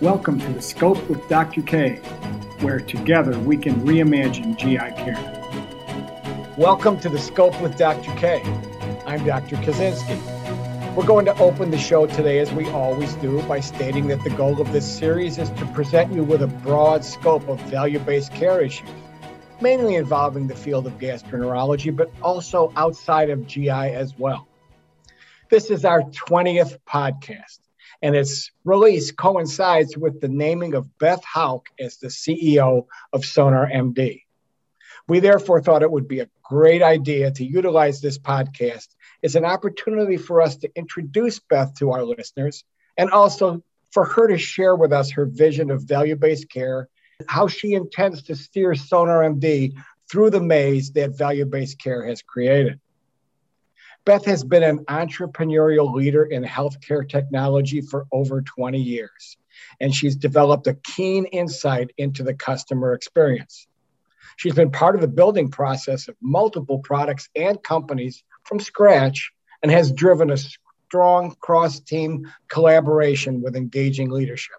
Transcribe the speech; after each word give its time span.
Welcome 0.00 0.38
to 0.38 0.52
the 0.52 0.62
Scope 0.62 1.10
with 1.10 1.28
Dr. 1.28 1.60
K, 1.60 1.96
where 2.60 2.78
together 2.78 3.36
we 3.36 3.56
can 3.56 3.74
reimagine 3.80 4.56
GI 4.56 4.76
care. 4.76 6.54
Welcome 6.56 7.00
to 7.00 7.08
the 7.08 7.18
Scope 7.18 7.60
with 7.60 7.76
Dr. 7.76 8.14
K. 8.14 8.40
I'm 9.06 9.26
Dr. 9.26 9.56
Kosinski. 9.56 10.16
We're 10.94 11.04
going 11.04 11.24
to 11.24 11.36
open 11.38 11.72
the 11.72 11.78
show 11.78 12.06
today, 12.06 12.38
as 12.38 12.52
we 12.52 12.68
always 12.68 13.12
do, 13.14 13.42
by 13.48 13.58
stating 13.58 14.06
that 14.06 14.22
the 14.22 14.30
goal 14.30 14.60
of 14.60 14.70
this 14.72 14.86
series 14.86 15.36
is 15.36 15.50
to 15.50 15.66
present 15.66 16.12
you 16.12 16.22
with 16.22 16.42
a 16.42 16.46
broad 16.46 17.04
scope 17.04 17.48
of 17.48 17.60
value 17.62 17.98
based 17.98 18.32
care 18.32 18.60
issues, 18.60 18.88
mainly 19.60 19.96
involving 19.96 20.46
the 20.46 20.54
field 20.54 20.86
of 20.86 20.96
gastroenterology, 20.98 21.94
but 21.94 22.08
also 22.22 22.72
outside 22.76 23.30
of 23.30 23.48
GI 23.48 23.68
as 23.68 24.16
well. 24.16 24.46
This 25.50 25.72
is 25.72 25.84
our 25.84 26.02
20th 26.02 26.78
podcast, 26.88 27.58
and 28.02 28.14
its 28.14 28.50
release 28.64 29.10
coincides 29.10 29.96
with 29.96 30.20
the 30.20 30.28
naming 30.28 30.74
of 30.74 30.98
Beth 30.98 31.22
Houck 31.24 31.68
as 31.78 31.96
the 31.96 32.08
CEO 32.08 32.86
of 33.12 33.24
Sonar 33.24 33.68
MD. 33.68 34.22
We 35.08 35.20
therefore 35.20 35.62
thought 35.62 35.82
it 35.82 35.90
would 35.90 36.06
be 36.06 36.20
a 36.20 36.28
great 36.42 36.82
idea 36.82 37.30
to 37.32 37.44
utilize 37.44 38.00
this 38.00 38.18
podcast 38.18 38.88
as 39.22 39.34
an 39.36 39.44
opportunity 39.44 40.16
for 40.16 40.42
us 40.42 40.56
to 40.56 40.70
introduce 40.76 41.38
Beth 41.38 41.74
to 41.78 41.90
our 41.92 42.04
listeners 42.04 42.64
and 42.96 43.10
also 43.10 43.62
for 43.90 44.04
her 44.04 44.28
to 44.28 44.38
share 44.38 44.76
with 44.76 44.92
us 44.92 45.10
her 45.12 45.24
vision 45.24 45.70
of 45.70 45.82
value 45.82 46.16
based 46.16 46.50
care, 46.50 46.88
how 47.26 47.48
she 47.48 47.74
intends 47.74 48.22
to 48.24 48.36
steer 48.36 48.74
Sonar 48.74 49.22
MD 49.22 49.74
through 50.10 50.30
the 50.30 50.40
maze 50.40 50.92
that 50.92 51.16
value 51.16 51.46
based 51.46 51.80
care 51.82 52.04
has 52.04 52.22
created. 52.22 52.78
Beth 54.08 54.24
has 54.24 54.42
been 54.42 54.62
an 54.62 54.86
entrepreneurial 54.86 55.92
leader 55.92 56.24
in 56.24 56.42
healthcare 56.42 57.06
technology 57.06 57.82
for 57.82 58.06
over 58.10 58.40
20 58.40 58.80
years, 58.80 59.36
and 59.80 59.94
she's 59.94 60.16
developed 60.16 60.66
a 60.66 60.72
keen 60.72 61.26
insight 61.26 61.90
into 61.98 62.22
the 62.22 62.32
customer 62.32 62.94
experience. 62.94 63.66
She's 64.38 64.54
been 64.54 64.70
part 64.70 64.94
of 64.94 65.02
the 65.02 65.08
building 65.08 65.50
process 65.50 66.08
of 66.08 66.16
multiple 66.22 66.78
products 66.78 67.28
and 67.36 67.62
companies 67.62 68.24
from 68.44 68.60
scratch 68.60 69.30
and 69.62 69.70
has 69.70 69.92
driven 69.92 70.30
a 70.30 70.38
strong 70.38 71.36
cross 71.40 71.78
team 71.78 72.32
collaboration 72.48 73.42
with 73.42 73.56
engaging 73.56 74.08
leadership. 74.08 74.56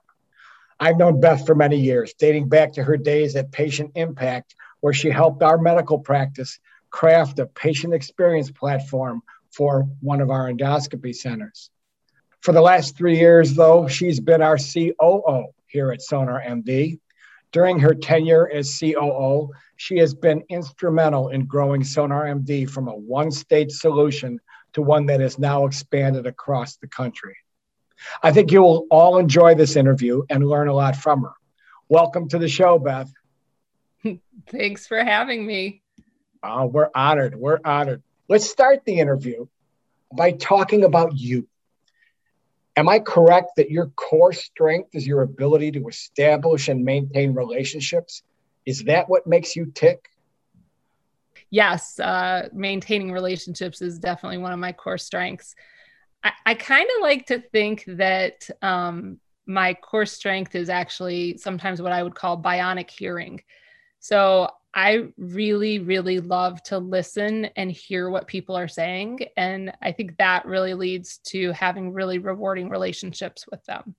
I've 0.79 0.97
known 0.97 1.21
Beth 1.21 1.47
for 1.47 1.55
many 1.55 1.79
years, 1.79 2.13
dating 2.13 2.49
back 2.49 2.73
to 2.73 2.83
her 2.83 2.97
days 2.97 3.35
at 3.35 3.51
Patient 3.51 3.93
Impact, 3.95 4.53
where 4.81 4.93
she 4.93 5.09
helped 5.09 5.41
our 5.41 5.57
medical 5.57 5.97
practice 5.97 6.59
craft 6.91 7.39
a 7.39 7.47
patient 7.47 7.95
experience 7.95 8.51
platform 8.51 9.23
for 9.51 9.87
one 10.01 10.21
of 10.21 10.29
our 10.29 10.51
endoscopy 10.51 11.15
centers. 11.15 11.69
For 12.41 12.53
the 12.53 12.61
last 12.61 12.97
three 12.97 13.17
years, 13.17 13.53
though, 13.53 13.87
she's 13.87 14.19
been 14.19 14.41
our 14.41 14.57
COO 14.57 15.47
here 15.67 15.91
at 15.91 16.01
Sonar 16.01 16.41
MD. 16.41 16.99
During 17.51 17.79
her 17.79 17.93
tenure 17.93 18.49
as 18.49 18.79
COO, 18.79 19.49
she 19.75 19.97
has 19.97 20.13
been 20.13 20.43
instrumental 20.49 21.29
in 21.29 21.45
growing 21.45 21.83
Sonar 21.83 22.25
MD 22.25 22.69
from 22.69 22.87
a 22.87 22.95
one 22.95 23.31
state 23.31 23.71
solution 23.71 24.39
to 24.73 24.81
one 24.81 25.07
that 25.07 25.19
is 25.19 25.39
now 25.39 25.65
expanded 25.65 26.27
across 26.27 26.77
the 26.77 26.87
country. 26.87 27.35
I 28.23 28.31
think 28.31 28.51
you 28.51 28.61
will 28.61 28.87
all 28.89 29.17
enjoy 29.17 29.55
this 29.55 29.75
interview 29.75 30.23
and 30.29 30.47
learn 30.47 30.67
a 30.67 30.73
lot 30.73 30.95
from 30.95 31.23
her. 31.23 31.33
Welcome 31.89 32.29
to 32.29 32.37
the 32.37 32.47
show, 32.47 32.79
Beth. 32.79 33.11
Thanks 34.47 34.87
for 34.87 35.03
having 35.03 35.45
me. 35.45 35.81
Oh, 36.43 36.67
we're 36.67 36.89
honored. 36.95 37.35
We're 37.35 37.59
honored. 37.65 38.03
Let's 38.29 38.47
start 38.47 38.85
the 38.85 38.99
interview 38.99 39.47
by 40.15 40.33
talking 40.33 40.83
about 40.83 41.17
you. 41.17 41.47
Am 42.75 42.87
I 42.87 42.99
correct 42.99 43.53
that 43.57 43.71
your 43.71 43.87
core 43.87 44.33
strength 44.33 44.93
is 44.93 45.07
your 45.07 45.23
ability 45.23 45.71
to 45.71 45.87
establish 45.87 46.69
and 46.69 46.85
maintain 46.85 47.33
relationships? 47.33 48.21
Is 48.67 48.83
that 48.83 49.09
what 49.09 49.25
makes 49.25 49.55
you 49.55 49.71
tick? 49.73 50.09
Yes, 51.49 51.99
uh, 51.99 52.49
maintaining 52.53 53.11
relationships 53.11 53.81
is 53.81 53.97
definitely 53.97 54.37
one 54.37 54.53
of 54.53 54.59
my 54.59 54.73
core 54.73 54.99
strengths. 54.99 55.55
I, 56.23 56.31
I 56.45 56.53
kind 56.53 56.87
of 56.97 57.01
like 57.01 57.25
to 57.27 57.39
think 57.39 57.83
that 57.87 58.47
um, 58.61 59.19
my 59.47 59.73
core 59.73 60.05
strength 60.05 60.53
is 60.53 60.69
actually 60.69 61.37
sometimes 61.37 61.81
what 61.81 61.93
I 61.93 62.03
would 62.03 62.13
call 62.13 62.39
bionic 62.39 62.91
hearing. 62.91 63.41
So 63.99 64.49
I 64.73 65.07
really, 65.17 65.79
really 65.79 66.19
love 66.19 66.61
to 66.63 66.77
listen 66.77 67.45
and 67.55 67.71
hear 67.71 68.09
what 68.09 68.27
people 68.27 68.55
are 68.55 68.67
saying. 68.67 69.21
And 69.35 69.73
I 69.81 69.91
think 69.91 70.17
that 70.17 70.45
really 70.45 70.73
leads 70.75 71.17
to 71.27 71.51
having 71.53 71.91
really 71.91 72.19
rewarding 72.19 72.69
relationships 72.69 73.45
with 73.49 73.63
them. 73.65 73.95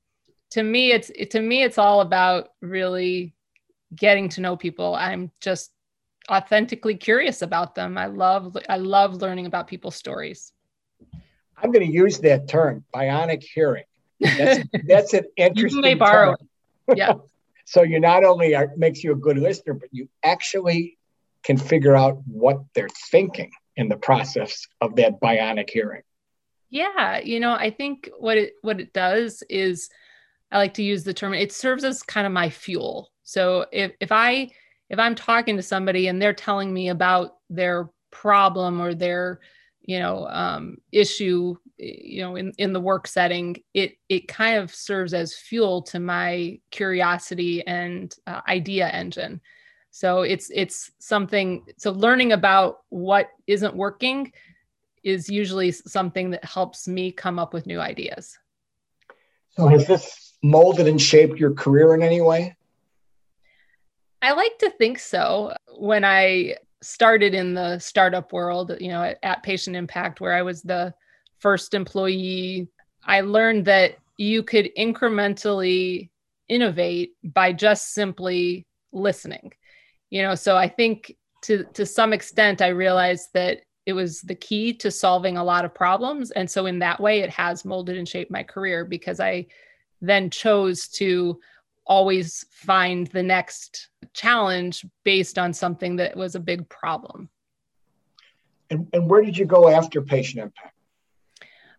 To 0.53 0.62
me, 0.62 0.92
it's 0.92 1.10
it, 1.14 1.30
to 1.32 1.41
me, 1.41 1.62
it's 1.62 1.78
all 1.78 2.00
about 2.00 2.50
really 2.60 3.34
getting 3.94 4.28
to 4.30 4.41
know 4.41 4.56
people. 4.56 4.94
I'm 4.94 5.30
just 5.41 5.72
authentically 6.30 6.94
curious 6.94 7.42
about 7.42 7.75
them. 7.75 7.98
I 7.98 8.06
love 8.06 8.56
I 8.69 8.76
love 8.76 9.20
learning 9.22 9.47
about 9.47 9.66
people's 9.66 9.97
stories. 9.97 10.53
I'm 11.62 11.72
going 11.72 11.86
to 11.86 11.92
use 11.92 12.19
that 12.20 12.48
term, 12.48 12.84
bionic 12.94 13.42
hearing. 13.42 13.84
That's, 14.19 14.69
that's 14.86 15.14
an 15.14 15.25
interesting. 15.36 15.78
You 15.78 15.82
may 15.82 15.94
borrow. 15.94 16.36
Term. 16.36 16.97
Yeah. 16.97 17.12
So 17.70 17.82
you 17.82 18.00
not 18.00 18.25
only 18.25 18.56
are 18.56 18.72
makes 18.76 19.04
you 19.04 19.12
a 19.12 19.14
good 19.14 19.38
listener, 19.38 19.75
but 19.75 19.91
you 19.92 20.08
actually 20.25 20.98
can 21.44 21.56
figure 21.56 21.94
out 21.94 22.20
what 22.26 22.64
they're 22.75 22.88
thinking 23.12 23.53
in 23.76 23.88
the 23.88 23.97
process 23.97 24.66
of 24.81 24.97
that 24.97 25.20
bionic 25.20 25.70
hearing. 25.70 26.03
Yeah, 26.69 27.20
you 27.20 27.38
know, 27.38 27.53
I 27.53 27.70
think 27.70 28.10
what 28.19 28.38
it 28.38 28.54
what 28.62 28.80
it 28.80 28.92
does 28.92 29.44
is 29.48 29.88
I 30.50 30.59
like 30.59 30.75
to 30.75 30.82
use 30.82 31.04
the 31.04 31.14
term 31.14 31.32
it 31.32 31.53
serves 31.53 31.84
as 31.84 32.03
kind 32.03 32.26
of 32.26 32.32
my 32.32 32.50
fuel. 32.50 33.12
So 33.22 33.66
if 33.70 33.92
if 34.00 34.10
I 34.10 34.50
if 34.88 34.98
I'm 34.98 35.14
talking 35.14 35.54
to 35.56 35.62
somebody 35.62 36.09
and 36.09 36.20
they're 36.20 36.32
telling 36.32 36.75
me 36.75 36.88
about 36.88 37.36
their 37.50 37.88
problem 38.10 38.82
or 38.82 38.94
their 38.94 39.38
you 39.82 40.00
know 40.00 40.26
um, 40.26 40.78
issue 40.91 41.54
you 41.80 42.22
know 42.22 42.36
in, 42.36 42.52
in 42.58 42.72
the 42.72 42.80
work 42.80 43.06
setting 43.06 43.56
it 43.74 43.96
it 44.08 44.28
kind 44.28 44.58
of 44.58 44.74
serves 44.74 45.14
as 45.14 45.34
fuel 45.34 45.82
to 45.82 45.98
my 45.98 46.58
curiosity 46.70 47.66
and 47.66 48.14
uh, 48.26 48.41
idea 48.48 48.88
engine. 48.88 49.41
So 49.91 50.22
it's 50.22 50.50
it's 50.54 50.92
something 50.98 51.64
so 51.76 51.91
learning 51.92 52.32
about 52.32 52.80
what 52.91 53.30
isn't 53.46 53.74
working 53.74 54.32
is 55.02 55.28
usually 55.28 55.72
something 55.72 56.30
that 56.30 56.44
helps 56.44 56.86
me 56.86 57.10
come 57.10 57.38
up 57.38 57.54
with 57.54 57.66
new 57.66 57.80
ideas. 57.80 58.36
So 59.50 59.66
has 59.66 59.86
this 59.86 60.34
molded 60.42 60.86
and 60.86 61.00
shaped 61.00 61.41
your 61.41 61.54
career 61.54 61.94
in 61.94 62.02
any 62.02 62.20
way? 62.20 62.56
I 64.22 64.32
like 64.32 64.58
to 64.58 64.70
think 64.70 64.98
so. 64.98 65.54
When 65.78 66.04
i 66.04 66.56
started 66.82 67.34
in 67.34 67.54
the 67.54 67.78
startup 67.78 68.32
world 68.32 68.74
you 68.80 68.88
know 68.88 69.02
at, 69.02 69.18
at 69.22 69.42
patient 69.42 69.76
impact 69.76 70.20
where 70.20 70.32
i 70.32 70.41
was 70.41 70.62
the 70.62 70.92
first 71.40 71.74
employee, 71.74 72.68
I 73.04 73.22
learned 73.22 73.64
that 73.66 73.96
you 74.16 74.42
could 74.42 74.70
incrementally 74.78 76.10
innovate 76.48 77.14
by 77.22 77.52
just 77.52 77.94
simply 77.94 78.66
listening. 78.92 79.52
You 80.10 80.22
know, 80.22 80.34
so 80.34 80.56
I 80.56 80.68
think 80.68 81.16
to 81.42 81.64
to 81.74 81.86
some 81.86 82.12
extent 82.12 82.60
I 82.60 82.68
realized 82.68 83.30
that 83.34 83.62
it 83.86 83.92
was 83.94 84.20
the 84.20 84.34
key 84.34 84.74
to 84.74 84.90
solving 84.90 85.36
a 85.36 85.44
lot 85.44 85.64
of 85.64 85.74
problems 85.74 86.30
and 86.32 86.48
so 86.50 86.66
in 86.66 86.78
that 86.80 87.00
way 87.00 87.20
it 87.20 87.30
has 87.30 87.64
molded 87.64 87.96
and 87.96 88.06
shaped 88.06 88.30
my 88.30 88.42
career 88.42 88.84
because 88.84 89.20
I 89.20 89.46
then 90.02 90.28
chose 90.28 90.86
to 90.88 91.40
always 91.86 92.44
find 92.50 93.06
the 93.08 93.22
next 93.22 93.88
challenge 94.12 94.84
based 95.04 95.38
on 95.38 95.52
something 95.52 95.96
that 95.96 96.16
was 96.16 96.34
a 96.34 96.40
big 96.40 96.68
problem. 96.68 97.28
And, 98.70 98.86
and 98.92 99.08
where 99.10 99.22
did 99.22 99.36
you 99.36 99.44
go 99.44 99.68
after 99.68 100.00
patient 100.00 100.42
impact? 100.42 100.74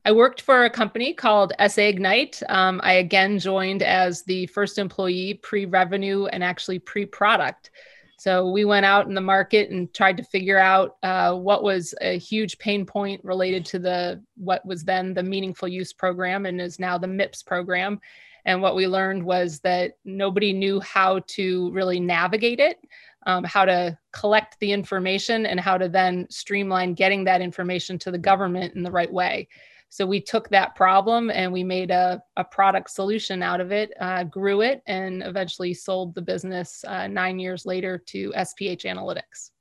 I 0.03 0.11
worked 0.11 0.41
for 0.41 0.65
a 0.65 0.69
company 0.69 1.13
called 1.13 1.53
SA 1.67 1.81
Ignite. 1.83 2.41
Um, 2.49 2.81
I 2.83 2.93
again 2.93 3.37
joined 3.37 3.83
as 3.83 4.23
the 4.23 4.47
first 4.47 4.79
employee 4.79 5.35
pre 5.43 5.65
revenue 5.65 6.25
and 6.25 6.43
actually 6.43 6.79
pre 6.79 7.05
product. 7.05 7.69
So 8.17 8.49
we 8.49 8.65
went 8.65 8.85
out 8.85 9.07
in 9.07 9.13
the 9.13 9.21
market 9.21 9.69
and 9.69 9.91
tried 9.93 10.17
to 10.17 10.23
figure 10.23 10.57
out 10.57 10.97
uh, 11.01 11.35
what 11.35 11.63
was 11.63 11.93
a 12.01 12.17
huge 12.17 12.57
pain 12.57 12.85
point 12.85 13.23
related 13.23 13.65
to 13.65 13.79
the 13.79 14.23
what 14.37 14.65
was 14.65 14.83
then 14.83 15.13
the 15.13 15.23
meaningful 15.23 15.67
use 15.67 15.93
program 15.93 16.45
and 16.45 16.59
is 16.59 16.79
now 16.79 16.97
the 16.97 17.07
MIPS 17.07 17.43
program. 17.43 17.99
And 18.45 18.61
what 18.61 18.75
we 18.75 18.87
learned 18.87 19.23
was 19.23 19.59
that 19.59 19.97
nobody 20.03 20.51
knew 20.51 20.79
how 20.79 21.19
to 21.27 21.71
really 21.71 21.99
navigate 21.99 22.59
it, 22.59 22.79
um, 23.27 23.43
how 23.43 23.65
to 23.65 23.97
collect 24.11 24.59
the 24.59 24.71
information, 24.71 25.45
and 25.45 25.59
how 25.59 25.77
to 25.77 25.87
then 25.87 26.25
streamline 26.31 26.95
getting 26.95 27.23
that 27.25 27.41
information 27.41 27.99
to 27.99 28.09
the 28.09 28.17
government 28.17 28.73
in 28.75 28.81
the 28.81 28.91
right 28.91 29.11
way. 29.11 29.47
So 29.91 30.05
we 30.05 30.21
took 30.21 30.47
that 30.49 30.73
problem 30.73 31.29
and 31.29 31.51
we 31.51 31.65
made 31.65 31.91
a, 31.91 32.23
a 32.37 32.45
product 32.45 32.89
solution 32.91 33.43
out 33.43 33.59
of 33.59 33.73
it, 33.73 33.91
uh, 33.99 34.23
grew 34.23 34.61
it, 34.61 34.81
and 34.87 35.21
eventually 35.21 35.73
sold 35.73 36.15
the 36.15 36.21
business 36.21 36.85
uh, 36.87 37.07
nine 37.07 37.39
years 37.39 37.65
later 37.65 38.01
to 38.07 38.31
SPH 38.31 38.85
Analytics. 38.85 39.51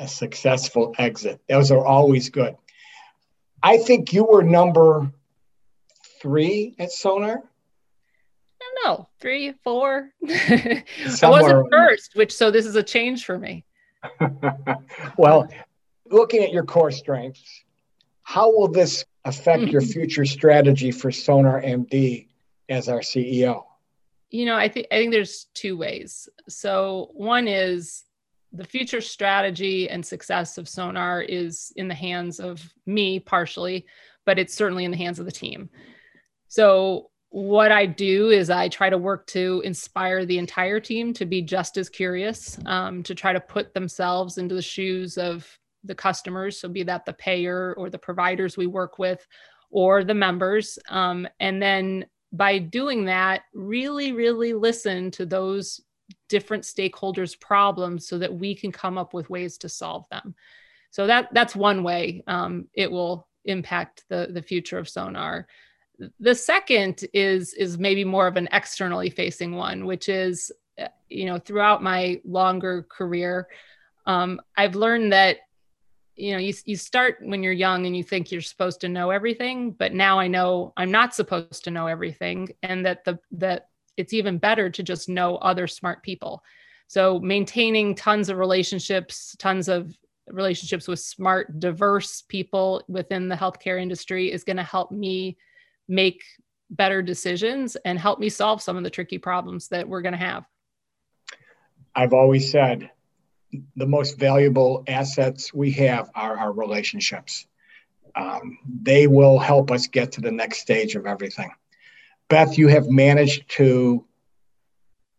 A 0.00 0.08
successful 0.08 0.92
exit. 0.98 1.40
Those 1.48 1.70
are 1.70 1.86
always 1.86 2.30
good. 2.30 2.56
I 3.62 3.78
think 3.78 4.12
you 4.12 4.24
were 4.24 4.42
number 4.42 5.12
three 6.20 6.74
at 6.80 6.90
Sonar. 6.90 7.44
don't 8.58 8.84
know, 8.84 9.08
three, 9.20 9.52
four. 9.62 10.10
I 10.28 10.82
wasn't 11.22 11.68
first, 11.70 12.16
which 12.16 12.34
so 12.34 12.50
this 12.50 12.66
is 12.66 12.74
a 12.74 12.82
change 12.82 13.24
for 13.24 13.38
me. 13.38 13.64
well, 15.16 15.46
looking 16.10 16.42
at 16.42 16.50
your 16.50 16.64
core 16.64 16.90
strengths, 16.90 17.62
how 18.26 18.50
will 18.50 18.66
this 18.66 19.04
affect 19.24 19.62
your 19.68 19.80
future 19.94 20.24
strategy 20.24 20.90
for 20.90 21.12
Sonar 21.12 21.62
MD 21.62 22.26
as 22.68 22.88
our 22.88 22.98
CEO? 22.98 23.62
You 24.30 24.46
know, 24.46 24.56
I 24.56 24.68
think 24.68 24.88
I 24.90 24.96
think 24.96 25.12
there's 25.12 25.46
two 25.54 25.76
ways. 25.76 26.28
So 26.48 27.10
one 27.14 27.46
is 27.46 28.02
the 28.52 28.64
future 28.64 29.00
strategy 29.00 29.88
and 29.88 30.04
success 30.04 30.58
of 30.58 30.68
Sonar 30.68 31.22
is 31.22 31.72
in 31.76 31.86
the 31.86 31.94
hands 31.94 32.40
of 32.40 32.68
me 32.84 33.20
partially, 33.20 33.86
but 34.24 34.40
it's 34.40 34.54
certainly 34.54 34.84
in 34.84 34.90
the 34.90 34.96
hands 34.96 35.20
of 35.20 35.24
the 35.24 35.30
team. 35.30 35.70
So 36.48 37.10
what 37.28 37.70
I 37.70 37.86
do 37.86 38.30
is 38.30 38.50
I 38.50 38.68
try 38.68 38.90
to 38.90 38.98
work 38.98 39.28
to 39.28 39.62
inspire 39.64 40.26
the 40.26 40.38
entire 40.38 40.80
team 40.80 41.12
to 41.12 41.26
be 41.26 41.42
just 41.42 41.76
as 41.76 41.88
curious, 41.88 42.58
um, 42.66 43.04
to 43.04 43.14
try 43.14 43.32
to 43.32 43.40
put 43.40 43.72
themselves 43.72 44.36
into 44.36 44.56
the 44.56 44.62
shoes 44.62 45.16
of 45.16 45.46
the 45.86 45.94
customers. 45.94 46.58
So, 46.60 46.68
be 46.68 46.82
that 46.84 47.04
the 47.04 47.12
payer 47.12 47.74
or 47.76 47.90
the 47.90 47.98
providers 47.98 48.56
we 48.56 48.66
work 48.66 48.98
with 48.98 49.26
or 49.70 50.04
the 50.04 50.14
members. 50.14 50.78
Um, 50.88 51.26
and 51.40 51.60
then 51.60 52.06
by 52.32 52.58
doing 52.58 53.04
that, 53.06 53.42
really, 53.54 54.12
really 54.12 54.52
listen 54.52 55.10
to 55.12 55.26
those 55.26 55.80
different 56.28 56.64
stakeholders' 56.64 57.38
problems 57.38 58.06
so 58.06 58.18
that 58.18 58.32
we 58.32 58.54
can 58.54 58.72
come 58.72 58.98
up 58.98 59.14
with 59.14 59.30
ways 59.30 59.58
to 59.58 59.68
solve 59.68 60.08
them. 60.10 60.34
So 60.90 61.06
that 61.06 61.28
that's 61.32 61.56
one 61.56 61.82
way 61.82 62.22
um, 62.26 62.68
it 62.74 62.90
will 62.90 63.28
impact 63.44 64.04
the 64.08 64.28
the 64.30 64.42
future 64.42 64.78
of 64.78 64.88
Sonar 64.88 65.46
the 66.20 66.34
second 66.34 67.04
is 67.12 67.54
is 67.54 67.78
maybe 67.78 68.04
more 68.04 68.26
of 68.26 68.36
an 68.36 68.48
externally 68.52 69.10
facing 69.10 69.54
one 69.54 69.86
which 69.86 70.08
is 70.08 70.52
uh, 70.80 70.88
you 71.08 71.26
know 71.26 71.38
throughout 71.38 71.82
my 71.82 72.20
longer 72.24 72.86
career 72.88 73.48
um, 74.06 74.40
i've 74.56 74.74
learned 74.74 75.12
that 75.12 75.38
you 76.16 76.32
know 76.32 76.38
you, 76.38 76.52
you 76.64 76.76
start 76.76 77.18
when 77.20 77.42
you're 77.42 77.52
young 77.52 77.86
and 77.86 77.96
you 77.96 78.02
think 78.02 78.32
you're 78.32 78.40
supposed 78.40 78.80
to 78.80 78.88
know 78.88 79.10
everything 79.10 79.70
but 79.70 79.92
now 79.92 80.18
i 80.18 80.26
know 80.26 80.72
i'm 80.76 80.90
not 80.90 81.14
supposed 81.14 81.64
to 81.64 81.70
know 81.70 81.86
everything 81.86 82.48
and 82.62 82.84
that 82.84 83.04
the 83.04 83.18
that 83.30 83.68
it's 83.96 84.12
even 84.12 84.38
better 84.38 84.68
to 84.68 84.82
just 84.82 85.08
know 85.08 85.36
other 85.36 85.66
smart 85.66 86.02
people 86.02 86.42
so 86.88 87.18
maintaining 87.20 87.94
tons 87.94 88.28
of 88.28 88.38
relationships 88.38 89.36
tons 89.38 89.68
of 89.68 89.94
relationships 90.28 90.88
with 90.88 90.98
smart 90.98 91.60
diverse 91.60 92.22
people 92.22 92.82
within 92.88 93.28
the 93.28 93.36
healthcare 93.36 93.80
industry 93.80 94.32
is 94.32 94.44
going 94.44 94.56
to 94.56 94.62
help 94.62 94.90
me 94.90 95.36
make 95.88 96.22
better 96.70 97.02
decisions 97.02 97.76
and 97.84 97.98
help 97.98 98.18
me 98.18 98.28
solve 98.28 98.60
some 98.60 98.76
of 98.76 98.82
the 98.82 98.90
tricky 98.90 99.18
problems 99.18 99.68
that 99.68 99.88
we're 99.88 100.02
going 100.02 100.12
to 100.12 100.18
have. 100.18 100.44
I've 101.94 102.12
always 102.12 102.50
said 102.50 102.90
the 103.76 103.86
most 103.86 104.18
valuable 104.18 104.84
assets 104.88 105.52
we 105.54 105.70
have 105.72 106.10
are 106.14 106.38
our 106.38 106.52
relationships. 106.52 107.46
Um, 108.14 108.58
they 108.82 109.06
will 109.06 109.38
help 109.38 109.70
us 109.70 109.86
get 109.86 110.12
to 110.12 110.20
the 110.20 110.32
next 110.32 110.58
stage 110.58 110.96
of 110.96 111.06
everything. 111.06 111.50
Beth, 112.28 112.58
you 112.58 112.68
have 112.68 112.88
managed 112.88 113.48
to 113.50 114.04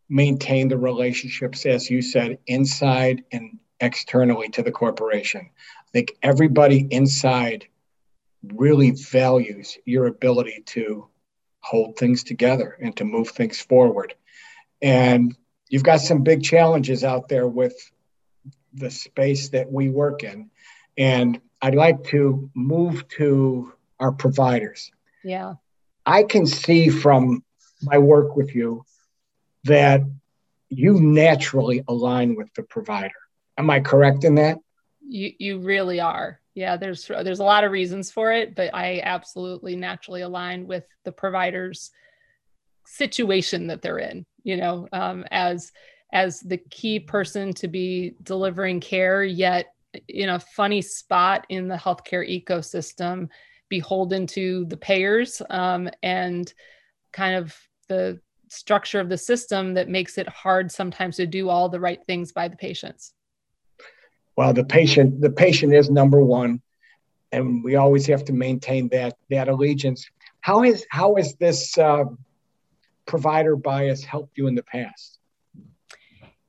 maintain 0.09 0.67
the 0.67 0.77
relationships, 0.77 1.65
as 1.65 1.89
you 1.89 2.01
said, 2.01 2.39
inside 2.47 3.23
and 3.31 3.59
externally 3.79 4.49
to 4.49 4.63
the 4.63 4.71
corporation. 4.71 5.41
I 5.41 5.89
think 5.91 6.13
everybody 6.23 6.87
inside 6.91 7.67
really 8.43 8.91
values 8.91 9.77
your 9.85 10.07
ability 10.07 10.63
to 10.67 11.07
hold 11.59 11.97
things 11.97 12.23
together 12.23 12.77
and 12.81 12.95
to 12.97 13.03
move 13.03 13.29
things 13.29 13.59
forward. 13.59 14.13
And 14.81 15.35
you've 15.69 15.83
got 15.83 16.01
some 16.01 16.23
big 16.23 16.43
challenges 16.43 17.03
out 17.03 17.29
there 17.29 17.47
with 17.47 17.75
the 18.77 18.91
space 18.91 19.49
that 19.49 19.71
we 19.71 19.89
work 19.89 20.23
in. 20.23 20.49
And 20.97 21.41
I'd 21.61 21.75
like 21.75 22.03
to 22.05 22.49
move 22.53 23.07
to 23.09 23.73
our 23.99 24.11
providers. 24.11 24.91
Yeah. 25.23 25.55
I 26.05 26.23
can 26.23 26.45
see 26.45 26.89
from 26.89 27.43
my 27.81 27.97
work 27.97 28.35
with 28.35 28.55
you 28.55 28.85
that 29.65 30.01
you 30.69 30.99
naturally 30.99 31.83
align 31.87 32.35
with 32.35 32.53
the 32.53 32.63
provider. 32.63 33.13
Am 33.57 33.69
I 33.69 33.79
correct 33.79 34.23
in 34.23 34.35
that? 34.35 34.57
You 35.01 35.31
you 35.39 35.59
really 35.59 36.01
are 36.01 36.41
yeah 36.57 36.75
there's 36.75 37.05
there's 37.05 37.39
a 37.39 37.43
lot 37.43 37.63
of 37.63 37.71
reasons 37.71 38.09
for 38.11 38.31
it 38.31 38.55
but 38.55 38.73
i 38.73 38.99
absolutely 39.03 39.75
naturally 39.75 40.21
align 40.21 40.65
with 40.65 40.83
the 41.03 41.11
providers 41.11 41.91
situation 42.85 43.67
that 43.67 43.83
they're 43.83 43.99
in 43.99 44.25
you 44.43 44.57
know 44.57 44.87
um, 44.91 45.23
as 45.29 45.71
as 46.13 46.39
the 46.41 46.57
key 46.57 46.99
person 46.99 47.53
to 47.53 47.67
be 47.67 48.15
delivering 48.23 48.79
care 48.79 49.23
yet 49.23 49.73
in 50.07 50.29
a 50.29 50.39
funny 50.39 50.81
spot 50.81 51.45
in 51.49 51.67
the 51.67 51.75
healthcare 51.75 52.27
ecosystem 52.27 53.29
beholden 53.69 54.25
to 54.27 54.65
the 54.65 54.77
payers 54.77 55.41
um, 55.49 55.89
and 56.03 56.53
kind 57.11 57.35
of 57.35 57.55
the 57.89 58.19
structure 58.49 58.99
of 58.99 59.09
the 59.09 59.17
system 59.17 59.73
that 59.73 59.89
makes 59.89 60.17
it 60.17 60.27
hard 60.29 60.71
sometimes 60.71 61.17
to 61.17 61.27
do 61.27 61.49
all 61.49 61.67
the 61.67 61.79
right 61.79 61.99
things 62.05 62.31
by 62.31 62.47
the 62.47 62.55
patients. 62.55 63.13
Well 64.35 64.53
the 64.53 64.63
patient 64.63 65.19
the 65.19 65.31
patient 65.31 65.73
is 65.73 65.89
number 65.89 66.21
one 66.21 66.61
and 67.31 67.63
we 67.63 67.75
always 67.75 68.05
have 68.07 68.23
to 68.25 68.33
maintain 68.33 68.87
that 68.89 69.17
that 69.29 69.49
allegiance. 69.49 70.09
How 70.39 70.61
has 70.61 70.85
how 70.89 71.15
has 71.15 71.35
this 71.35 71.77
uh, 71.77 72.05
provider 73.05 73.55
bias 73.55 74.03
helped 74.03 74.37
you 74.37 74.47
in 74.47 74.55
the 74.55 74.63
past 74.63 75.16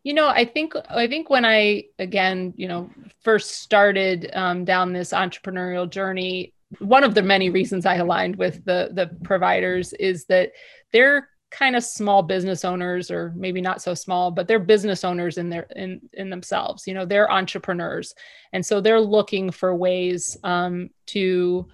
you 0.09 0.15
know 0.15 0.29
i 0.29 0.45
think 0.45 0.73
i 0.89 1.07
think 1.07 1.29
when 1.29 1.45
i 1.45 1.85
again 1.99 2.55
you 2.57 2.67
know 2.67 2.91
first 3.21 3.57
started 3.57 4.31
um, 4.33 4.65
down 4.65 4.93
this 4.93 5.13
entrepreneurial 5.13 5.89
journey 5.89 6.55
one 6.79 7.05
of 7.05 7.15
the 7.15 7.23
many 7.23 7.51
reasons 7.51 7.85
i 7.85 7.97
aligned 7.97 8.37
with 8.37 8.65
the 8.65 8.89
the 8.93 9.07
providers 9.23 9.93
is 9.95 10.25
that 10.25 10.53
they're 10.93 11.29
kind 11.51 11.77
of 11.77 11.85
small 11.85 12.23
business 12.23 12.65
owners 12.65 13.11
or 13.11 13.33
maybe 13.37 13.61
not 13.61 13.83
so 13.83 13.95
small 13.95 14.31
but 14.31 14.47
they're 14.47 14.59
business 14.59 15.05
owners 15.05 15.39
in 15.39 15.49
their 15.49 15.67
in 15.77 16.01
in 16.15 16.29
themselves. 16.31 16.87
You 16.87 16.95
know 16.95 17.07
they're 17.07 17.31
entrepreneurs. 17.31 18.15
And 18.53 18.65
so 18.65 18.81
they're 18.81 19.01
looking 19.01 19.51
for 19.51 19.75
ways 19.75 20.37
um, 20.45 20.91
to 21.07 21.67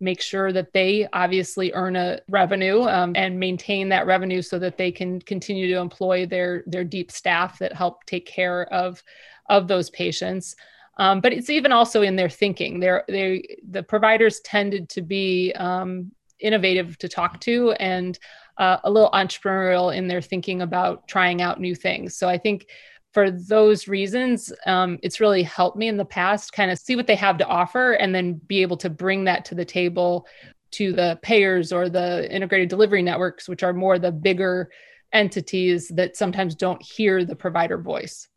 make 0.00 0.20
sure 0.20 0.52
that 0.52 0.72
they 0.72 1.06
obviously 1.12 1.72
earn 1.72 1.96
a 1.96 2.20
revenue 2.28 2.82
um, 2.82 3.12
and 3.14 3.38
maintain 3.38 3.88
that 3.88 4.06
revenue 4.06 4.42
so 4.42 4.58
that 4.58 4.78
they 4.78 4.90
can 4.90 5.20
continue 5.22 5.68
to 5.68 5.78
employ 5.78 6.26
their 6.26 6.64
their 6.66 6.84
deep 6.84 7.10
staff 7.10 7.58
that 7.58 7.72
help 7.72 8.04
take 8.06 8.26
care 8.26 8.72
of 8.72 9.02
of 9.48 9.68
those 9.68 9.90
patients 9.90 10.56
um, 10.98 11.20
but 11.20 11.32
it's 11.32 11.50
even 11.50 11.72
also 11.72 12.02
in 12.02 12.16
their 12.16 12.30
thinking 12.30 12.80
they're 12.80 13.04
they 13.08 13.56
the 13.68 13.82
providers 13.82 14.40
tended 14.40 14.88
to 14.88 15.02
be 15.02 15.52
um, 15.56 16.10
innovative 16.40 16.98
to 16.98 17.08
talk 17.08 17.40
to 17.40 17.72
and 17.72 18.18
uh, 18.60 18.78
a 18.84 18.90
little 18.90 19.10
entrepreneurial 19.12 19.94
in 19.94 20.06
their 20.06 20.20
thinking 20.20 20.60
about 20.62 21.08
trying 21.08 21.40
out 21.40 21.60
new 21.60 21.74
things. 21.74 22.14
So 22.16 22.28
I 22.28 22.36
think 22.36 22.66
for 23.12 23.30
those 23.30 23.88
reasons, 23.88 24.52
um, 24.66 24.98
it's 25.02 25.20
really 25.20 25.42
helped 25.42 25.76
me 25.76 25.88
in 25.88 25.96
the 25.96 26.04
past 26.04 26.52
kind 26.52 26.70
of 26.70 26.78
see 26.78 26.94
what 26.94 27.06
they 27.06 27.16
have 27.16 27.38
to 27.38 27.46
offer 27.46 27.92
and 27.92 28.14
then 28.14 28.34
be 28.34 28.62
able 28.62 28.76
to 28.78 28.90
bring 28.90 29.24
that 29.24 29.44
to 29.46 29.54
the 29.54 29.64
table 29.64 30.26
to 30.72 30.92
the 30.92 31.18
payers 31.22 31.72
or 31.72 31.88
the 31.88 32.32
integrated 32.32 32.68
delivery 32.68 33.02
networks, 33.02 33.48
which 33.48 33.64
are 33.64 33.72
more 33.72 33.98
the 33.98 34.12
bigger 34.12 34.70
entities 35.12 35.88
that 35.88 36.16
sometimes 36.16 36.54
don't 36.54 36.80
hear 36.80 37.24
the 37.24 37.34
provider 37.34 37.78
voice. 37.78 38.28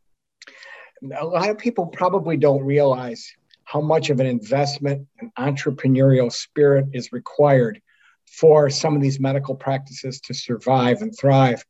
A 1.20 1.26
lot 1.26 1.50
of 1.50 1.58
people 1.58 1.86
probably 1.86 2.38
don't 2.38 2.64
realize 2.64 3.32
how 3.66 3.82
much 3.82 4.10
of 4.10 4.20
an 4.20 4.26
investment 4.26 5.08
and 5.20 5.34
entrepreneurial 5.36 6.32
spirit 6.32 6.88
is 6.94 7.12
required 7.12 7.80
for 8.26 8.70
some 8.70 8.96
of 8.96 9.02
these 9.02 9.20
medical 9.20 9.56
practices 9.56 10.20
to 10.22 10.34
survive 10.34 11.02
and 11.02 11.16
thrive. 11.16 11.64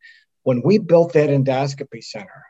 When 0.43 0.62
we 0.63 0.77
built 0.77 1.13
that 1.13 1.29
endoscopy 1.29 2.03
center, 2.03 2.45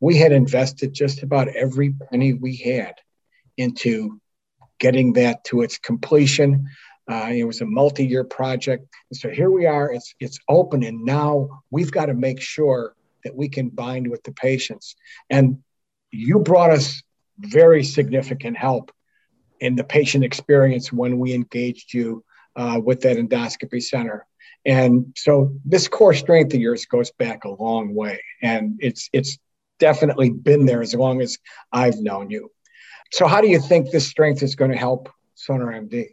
we 0.00 0.16
had 0.16 0.32
invested 0.32 0.92
just 0.92 1.22
about 1.22 1.48
every 1.48 1.90
penny 2.10 2.32
we 2.32 2.56
had 2.56 2.94
into 3.56 4.20
getting 4.78 5.12
that 5.12 5.44
to 5.44 5.60
its 5.60 5.78
completion. 5.78 6.66
Uh, 7.08 7.28
it 7.32 7.44
was 7.44 7.60
a 7.60 7.66
multi-year 7.66 8.24
project, 8.24 8.86
and 9.10 9.16
so 9.16 9.28
here 9.28 9.50
we 9.50 9.66
are. 9.66 9.92
It's 9.92 10.14
it's 10.20 10.38
open, 10.48 10.82
and 10.84 11.04
now 11.04 11.62
we've 11.70 11.90
got 11.90 12.06
to 12.06 12.14
make 12.14 12.40
sure 12.40 12.94
that 13.24 13.34
we 13.34 13.48
can 13.48 13.68
bind 13.68 14.08
with 14.08 14.22
the 14.22 14.32
patients. 14.32 14.96
And 15.28 15.58
you 16.10 16.38
brought 16.38 16.70
us 16.70 17.02
very 17.38 17.84
significant 17.84 18.56
help 18.56 18.92
in 19.60 19.76
the 19.76 19.84
patient 19.84 20.24
experience 20.24 20.92
when 20.92 21.18
we 21.18 21.34
engaged 21.34 21.92
you 21.92 22.24
uh, 22.56 22.80
with 22.82 23.02
that 23.02 23.16
endoscopy 23.16 23.82
center. 23.82 24.26
And 24.64 25.12
so 25.16 25.54
this 25.64 25.88
core 25.88 26.14
strength 26.14 26.54
of 26.54 26.60
yours 26.60 26.86
goes 26.86 27.10
back 27.10 27.44
a 27.44 27.50
long 27.50 27.94
way, 27.94 28.22
and 28.42 28.78
it's 28.80 29.08
it's 29.12 29.38
definitely 29.80 30.30
been 30.30 30.66
there 30.66 30.82
as 30.82 30.94
long 30.94 31.20
as 31.20 31.36
I've 31.72 31.98
known 31.98 32.30
you. 32.30 32.50
So 33.12 33.26
how 33.26 33.40
do 33.40 33.48
you 33.48 33.60
think 33.60 33.90
this 33.90 34.06
strength 34.06 34.42
is 34.42 34.54
going 34.54 34.70
to 34.70 34.76
help 34.76 35.08
Sonar 35.34 35.72
MD? 35.72 36.06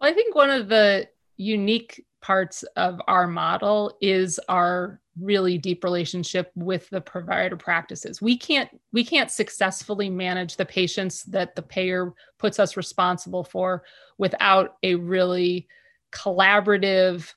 Well, 0.00 0.10
I 0.10 0.14
think 0.14 0.34
one 0.34 0.50
of 0.50 0.68
the 0.68 1.08
unique 1.36 2.04
parts 2.20 2.64
of 2.76 3.00
our 3.06 3.26
model 3.26 3.96
is 4.00 4.40
our 4.48 5.00
really 5.18 5.58
deep 5.58 5.84
relationship 5.84 6.50
with 6.54 6.88
the 6.90 7.00
provider 7.00 7.56
practices 7.56 8.22
we 8.22 8.36
can't 8.36 8.70
we 8.92 9.04
can't 9.04 9.30
successfully 9.30 10.08
manage 10.08 10.56
the 10.56 10.64
patients 10.64 11.24
that 11.24 11.54
the 11.54 11.62
payer 11.62 12.12
puts 12.38 12.58
us 12.58 12.76
responsible 12.76 13.44
for 13.44 13.82
without 14.18 14.76
a 14.82 14.94
really 14.94 15.66
collaborative 16.12 17.32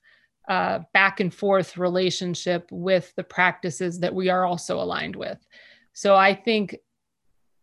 uh, 0.48 0.80
back 0.94 1.20
and 1.20 1.34
forth 1.34 1.78
relationship 1.78 2.68
with 2.72 3.14
the 3.16 3.24
practices 3.24 4.00
that 4.00 4.14
we 4.14 4.30
are 4.30 4.46
also 4.46 4.80
aligned 4.80 5.16
with 5.16 5.46
so 5.94 6.16
i 6.16 6.34
think 6.34 6.76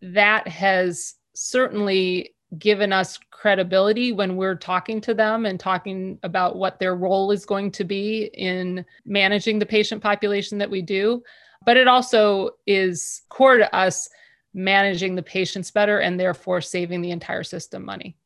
that 0.02 0.48
has 0.48 1.14
certainly 1.34 2.34
given 2.58 2.92
us 2.92 3.18
credibility 3.30 4.12
when 4.12 4.36
we're 4.36 4.56
talking 4.56 5.00
to 5.00 5.14
them 5.14 5.46
and 5.46 5.58
talking 5.58 6.18
about 6.22 6.56
what 6.56 6.78
their 6.78 6.96
role 6.96 7.30
is 7.30 7.46
going 7.46 7.70
to 7.70 7.84
be 7.84 8.30
in 8.34 8.84
managing 9.04 9.58
the 9.58 9.66
patient 9.66 10.02
population 10.02 10.58
that 10.58 10.70
we 10.70 10.82
do. 10.82 11.22
But 11.64 11.76
it 11.76 11.88
also 11.88 12.50
is 12.66 13.22
core 13.28 13.58
to 13.58 13.74
us 13.74 14.08
managing 14.52 15.14
the 15.14 15.22
patients 15.22 15.70
better 15.70 16.00
and 16.00 16.18
therefore 16.18 16.60
saving 16.60 17.02
the 17.02 17.12
entire 17.12 17.44
system 17.44 17.84
money. 17.84 18.16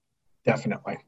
Definitely. 0.46 0.98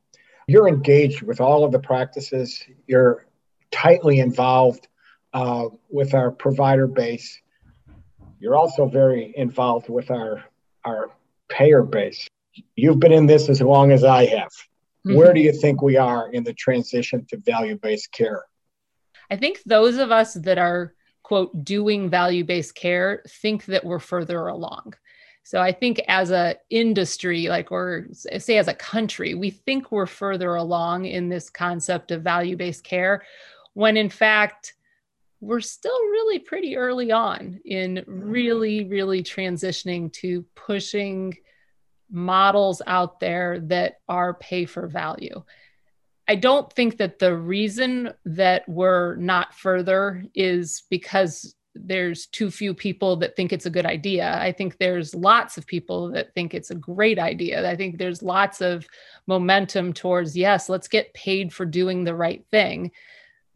You're 0.47 0.69
engaged 0.69 1.23
with 1.23 1.41
all 1.41 1.65
of 1.65 1.73
the 1.73 1.79
practices, 1.79 2.63
you're 2.87 3.27
tightly 3.71 4.21
involved 4.21 4.89
uh, 5.33 5.67
with 5.89 6.15
our 6.15 6.31
provider 6.31 6.87
base. 6.87 7.41
You're 8.39 8.57
also 8.57 8.87
very 8.87 9.33
involved 9.37 9.89
with 9.89 10.11
our, 10.11 10.45
our 10.85 11.11
payer 11.49 11.83
base 11.83 12.29
you've 12.75 13.01
been 13.01 13.13
in 13.13 13.27
this 13.27 13.49
as 13.49 13.61
long 13.61 13.93
as 13.93 14.05
I 14.05 14.27
have. 14.27 14.49
Mm-hmm. 15.07 15.15
Where 15.15 15.33
do 15.33 15.41
you 15.41 15.53
think 15.53 15.83
we 15.83 15.97
are 15.97 16.31
in 16.33 16.45
the 16.45 16.55
transition 16.55 17.27
to 17.31 17.37
value 17.39 17.79
based 17.79 18.13
care? 18.13 18.45
I 19.31 19.37
think 19.37 19.63
those 19.65 19.97
of 19.97 20.11
us 20.11 20.35
that 20.35 20.59
are, 20.59 20.95
quote, 21.23 21.65
doing 21.65 22.09
value 22.09 22.45
based 22.45 22.75
care 22.75 23.23
think 23.29 23.65
that 23.67 23.85
we're 23.85 23.99
further 23.99 24.47
along. 24.47 24.95
So 25.43 25.61
I 25.61 25.71
think 25.71 26.01
as 26.09 26.33
a 26.33 26.57
industry, 26.71 27.49
like 27.49 27.71
or 27.71 28.09
say 28.13 28.59
as 28.59 28.67
a 28.67 28.75
country, 28.75 29.35
we 29.35 29.51
think 29.51 29.93
we're 29.93 30.07
further 30.07 30.57
along 30.57 31.05
in 31.05 31.29
this 31.29 31.51
concept 31.51 32.11
of 32.11 32.23
value-based 32.23 32.83
care, 32.83 33.23
when 33.75 33.97
in 33.97 34.11
fact 34.11 34.75
we're 35.41 35.61
still 35.61 35.99
really 35.99 36.39
pretty 36.39 36.77
early 36.77 37.13
on 37.13 37.61
in 37.65 37.97
mm-hmm. 37.97 38.31
really, 38.31 38.85
really 38.85 39.23
transitioning 39.23 40.13
to 40.15 40.45
pushing 40.55 41.37
models 42.11 42.81
out 42.87 43.21
there 43.21 43.61
that 43.61 43.99
are 44.09 44.35
pay 44.35 44.65
for 44.65 44.87
value. 44.87 45.43
I 46.29 46.37
don't 46.37 46.73
think 46.73 46.99
that 46.99 47.19
the 47.19 47.37
reason 47.37 48.13
that 48.25 48.69
we're 48.69 49.17
not 49.17 49.55
further 49.55 50.25
is 50.35 50.83
because 50.91 51.55
there's 51.75 52.27
too 52.27 52.51
few 52.51 52.75
people 52.75 53.17
that 53.17 53.37
think 53.37 53.53
it's 53.53 53.67
a 53.67 53.71
good 53.71 53.87
idea. 53.87 54.37
I 54.41 54.51
think 54.51 54.79
there's 54.79 55.15
lots 55.15 55.59
of 55.59 55.67
people 55.67 56.11
that 56.13 56.35
think 56.35 56.55
it's 56.55 56.71
a 56.71 56.75
great 56.75 57.19
idea. 57.19 57.69
I 57.69 57.77
think 57.77 57.99
there's 57.99 58.23
lots 58.23 58.61
of 58.61 58.87
momentum 59.27 59.93
towards, 59.93 60.37
yes, 60.37 60.69
let's 60.69 60.89
get 60.89 61.15
paid 61.15 61.53
for 61.53 61.67
doing 61.67 62.05
the 62.05 62.15
right 62.15 62.45
thing. 62.51 62.91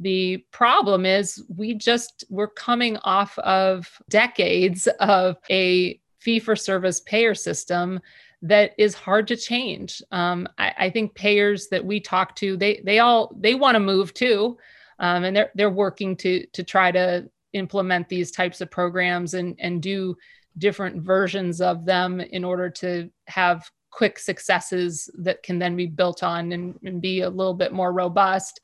The 0.00 0.38
problem 0.50 1.04
is 1.04 1.44
we 1.54 1.74
just 1.74 2.24
we're 2.30 2.48
coming 2.48 2.96
off 2.98 3.38
of 3.38 4.00
decades 4.08 4.86
of 4.98 5.36
a 5.50 6.00
fee 6.18 6.38
for 6.38 6.56
service 6.56 7.00
payer 7.00 7.34
system 7.34 8.00
that 8.42 8.72
is 8.78 8.94
hard 8.94 9.28
to 9.28 9.36
change. 9.36 10.02
Um, 10.10 10.48
I, 10.56 10.74
I, 10.78 10.90
think 10.90 11.14
payers 11.14 11.68
that 11.68 11.84
we 11.84 12.00
talk 12.00 12.34
to, 12.36 12.56
they 12.56 12.80
they 12.84 12.98
all 12.98 13.36
they 13.38 13.54
want 13.54 13.74
to 13.74 13.80
move 13.80 14.14
too, 14.14 14.56
um, 14.98 15.24
and 15.24 15.36
they're 15.36 15.50
they're 15.54 15.70
working 15.70 16.16
to 16.16 16.46
to 16.46 16.64
try 16.64 16.90
to 16.90 17.28
implement 17.52 18.08
these 18.08 18.30
types 18.30 18.62
of 18.62 18.70
programs 18.70 19.34
and 19.34 19.54
and 19.58 19.82
do 19.82 20.16
different 20.56 21.02
versions 21.02 21.60
of 21.60 21.84
them 21.84 22.20
in 22.20 22.44
order 22.44 22.70
to 22.70 23.10
have 23.26 23.70
quick 23.90 24.18
successes 24.18 25.10
that 25.18 25.42
can 25.42 25.58
then 25.58 25.76
be 25.76 25.86
built 25.86 26.22
on 26.22 26.52
and, 26.52 26.78
and 26.84 27.02
be 27.02 27.20
a 27.20 27.30
little 27.30 27.54
bit 27.54 27.72
more 27.72 27.92
robust. 27.92 28.60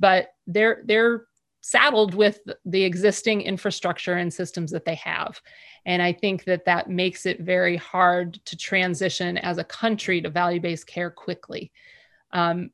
But 0.00 0.28
they're 0.46 0.82
they're 0.86 1.26
saddled 1.60 2.14
with 2.14 2.40
the 2.64 2.82
existing 2.82 3.42
infrastructure 3.42 4.14
and 4.14 4.32
systems 4.32 4.70
that 4.72 4.84
they 4.84 4.94
have. 4.96 5.40
And 5.86 6.02
I 6.02 6.12
think 6.12 6.44
that 6.44 6.64
that 6.64 6.88
makes 6.88 7.26
it 7.26 7.40
very 7.40 7.76
hard 7.76 8.34
to 8.46 8.56
transition 8.56 9.38
as 9.38 9.58
a 9.58 9.64
country 9.64 10.20
to 10.22 10.30
value 10.30 10.60
based 10.60 10.86
care 10.86 11.10
quickly. 11.10 11.70
Um, 12.32 12.70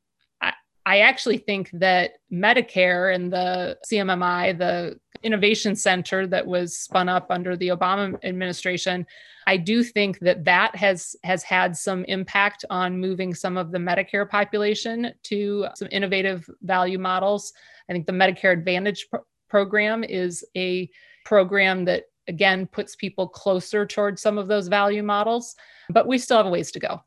I, 0.87 0.99
actually 0.99 1.37
think 1.37 1.69
that 1.73 2.13
Medicare 2.31 3.13
and 3.13 3.31
the 3.31 3.77
CMMI, 3.91 4.57
the 4.57 4.99
innovation 5.23 5.75
center 5.75 6.25
that 6.27 6.45
was 6.45 6.77
spun 6.77 7.09
up 7.09 7.27
under 7.29 7.57
the 7.57 7.69
Obama 7.69 8.17
administration, 8.23 9.05
I 9.47 9.57
do 9.57 9.83
think 9.83 10.19
that 10.19 10.45
that 10.45 10.75
has 10.75 11.15
has 11.23 11.43
had 11.43 11.75
some 11.75 12.03
impact 12.05 12.65
on 12.69 12.99
moving 12.99 13.33
some 13.33 13.57
of 13.57 13.71
the 13.71 13.77
Medicare 13.77 14.29
population 14.29 15.13
to 15.23 15.67
some 15.75 15.87
innovative 15.91 16.49
value 16.61 16.99
models. 16.99 17.53
I 17.89 17.93
think 17.93 18.05
the 18.05 18.13
Medicare 18.13 18.53
Advantage 18.53 19.07
pro- 19.09 19.25
program 19.49 20.03
is 20.03 20.45
a 20.55 20.89
program 21.25 21.85
that 21.85 22.03
again 22.27 22.67
puts 22.67 22.95
people 22.95 23.27
closer 23.27 23.85
towards 23.85 24.21
some 24.21 24.37
of 24.37 24.47
those 24.47 24.67
value 24.67 25.03
models, 25.03 25.55
but 25.89 26.07
we 26.07 26.17
still 26.17 26.37
have 26.37 26.45
a 26.45 26.49
ways 26.49 26.71
to 26.71 26.79
go. 26.79 27.01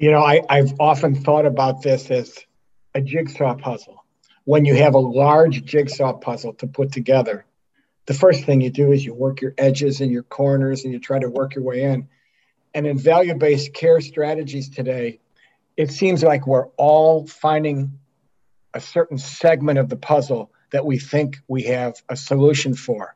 You 0.00 0.10
know, 0.10 0.22
I, 0.24 0.40
I've 0.48 0.72
often 0.80 1.14
thought 1.14 1.44
about 1.44 1.82
this 1.82 2.10
as 2.10 2.38
a 2.94 3.02
jigsaw 3.02 3.54
puzzle. 3.54 4.02
When 4.44 4.64
you 4.64 4.74
have 4.76 4.94
a 4.94 4.98
large 4.98 5.62
jigsaw 5.66 6.14
puzzle 6.14 6.54
to 6.54 6.66
put 6.66 6.90
together, 6.90 7.44
the 8.06 8.14
first 8.14 8.44
thing 8.44 8.62
you 8.62 8.70
do 8.70 8.92
is 8.92 9.04
you 9.04 9.12
work 9.12 9.42
your 9.42 9.52
edges 9.58 10.00
and 10.00 10.10
your 10.10 10.22
corners 10.22 10.84
and 10.84 10.94
you 10.94 11.00
try 11.00 11.18
to 11.18 11.28
work 11.28 11.54
your 11.54 11.64
way 11.64 11.82
in. 11.82 12.08
And 12.72 12.86
in 12.86 12.96
value 12.96 13.34
based 13.34 13.74
care 13.74 14.00
strategies 14.00 14.70
today, 14.70 15.20
it 15.76 15.92
seems 15.92 16.22
like 16.22 16.46
we're 16.46 16.68
all 16.78 17.26
finding 17.26 17.98
a 18.72 18.80
certain 18.80 19.18
segment 19.18 19.78
of 19.78 19.90
the 19.90 19.96
puzzle 19.96 20.50
that 20.72 20.86
we 20.86 20.98
think 20.98 21.36
we 21.46 21.64
have 21.64 21.96
a 22.08 22.16
solution 22.16 22.72
for. 22.72 23.14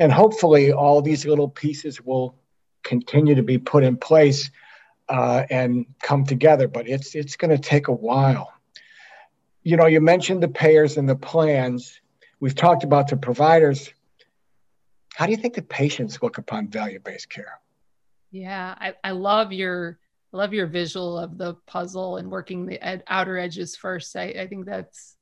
And 0.00 0.10
hopefully, 0.10 0.72
all 0.72 1.00
these 1.00 1.24
little 1.24 1.48
pieces 1.48 2.00
will 2.00 2.34
continue 2.82 3.36
to 3.36 3.44
be 3.44 3.58
put 3.58 3.84
in 3.84 3.96
place 3.96 4.50
uh, 5.08 5.44
and 5.50 5.86
come 6.02 6.24
together, 6.24 6.68
but 6.68 6.88
it's, 6.88 7.14
it's 7.14 7.36
going 7.36 7.50
to 7.50 7.58
take 7.58 7.88
a 7.88 7.92
while. 7.92 8.52
You 9.62 9.76
know, 9.76 9.86
you 9.86 10.00
mentioned 10.00 10.42
the 10.42 10.48
payers 10.48 10.96
and 10.96 11.08
the 11.08 11.16
plans. 11.16 12.00
We've 12.40 12.54
talked 12.54 12.84
about 12.84 13.08
the 13.08 13.16
providers. 13.16 13.92
How 15.14 15.26
do 15.26 15.32
you 15.32 15.38
think 15.38 15.54
the 15.54 15.62
patients 15.62 16.22
look 16.22 16.38
upon 16.38 16.68
value 16.68 17.00
based 17.00 17.28
care? 17.28 17.60
Yeah, 18.30 18.74
I, 18.78 18.94
I 19.02 19.10
love 19.12 19.52
your 19.52 19.98
I 20.32 20.36
love 20.36 20.52
your 20.52 20.66
visual 20.66 21.18
of 21.18 21.38
the 21.38 21.54
puzzle 21.66 22.18
and 22.18 22.30
working 22.30 22.66
the 22.66 22.80
ed- 22.84 23.02
outer 23.08 23.38
edges 23.38 23.74
first. 23.74 24.14
I, 24.14 24.24
I 24.24 24.46
think 24.46 24.66
that's 24.66 25.16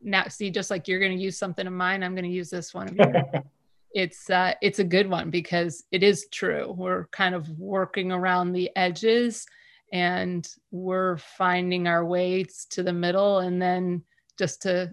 now 0.00 0.28
see 0.28 0.50
just 0.50 0.70
like 0.70 0.86
you're 0.86 1.00
going 1.00 1.16
to 1.16 1.22
use 1.22 1.36
something 1.36 1.66
of 1.66 1.72
mine, 1.72 2.02
I'm 2.02 2.14
going 2.14 2.24
to 2.24 2.30
use 2.30 2.50
this 2.50 2.72
one 2.72 2.88
of 2.88 2.94
yours. 2.94 3.16
it's 3.94 4.28
uh, 4.28 4.54
it's 4.60 4.80
a 4.80 4.84
good 4.84 5.08
one 5.08 5.30
because 5.30 5.84
it 5.92 6.02
is 6.02 6.26
true. 6.30 6.74
We're 6.76 7.06
kind 7.06 7.34
of 7.34 7.48
working 7.58 8.12
around 8.12 8.52
the 8.52 8.70
edges 8.76 9.46
and 9.92 10.46
we're 10.72 11.16
finding 11.18 11.86
our 11.86 12.04
ways 12.04 12.66
to 12.70 12.82
the 12.82 12.92
middle 12.92 13.38
and 13.38 13.62
then 13.62 14.02
just 14.36 14.62
to 14.62 14.92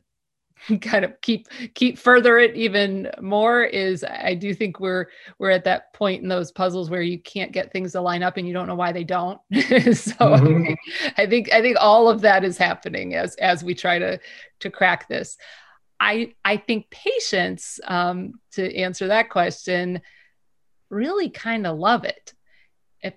kind 0.81 1.03
of 1.03 1.19
keep 1.21 1.47
keep 1.73 1.97
further 1.97 2.37
it 2.37 2.55
even 2.55 3.09
more 3.19 3.63
is 3.63 4.03
I 4.03 4.35
do 4.35 4.53
think 4.53 4.79
we're 4.79 5.07
we're 5.39 5.49
at 5.49 5.63
that 5.63 5.91
point 5.93 6.21
in 6.21 6.29
those 6.29 6.51
puzzles 6.51 6.91
where 6.91 7.01
you 7.01 7.19
can't 7.19 7.51
get 7.51 7.71
things 7.71 7.93
to 7.93 8.01
line 8.01 8.21
up 8.21 8.37
and 8.37 8.47
you 8.47 8.53
don't 8.53 8.67
know 8.67 8.75
why 8.75 8.91
they 8.91 9.03
don't. 9.03 9.39
so 9.53 9.57
mm-hmm. 9.57 10.27
I, 10.27 10.45
think, 10.45 10.79
I 11.17 11.25
think 11.25 11.53
I 11.53 11.61
think 11.61 11.77
all 11.79 12.07
of 12.07 12.21
that 12.21 12.43
is 12.43 12.57
happening 12.57 13.15
as 13.15 13.35
as 13.37 13.63
we 13.63 13.73
try 13.73 13.97
to 13.97 14.19
to 14.59 14.69
crack 14.69 15.07
this. 15.07 15.37
I 16.01 16.33
I 16.43 16.57
think 16.57 16.89
patients 16.89 17.79
um, 17.85 18.33
to 18.53 18.75
answer 18.75 19.07
that 19.07 19.29
question 19.29 20.01
really 20.89 21.29
kind 21.29 21.67
of 21.67 21.77
love 21.77 22.03
it. 22.03 22.33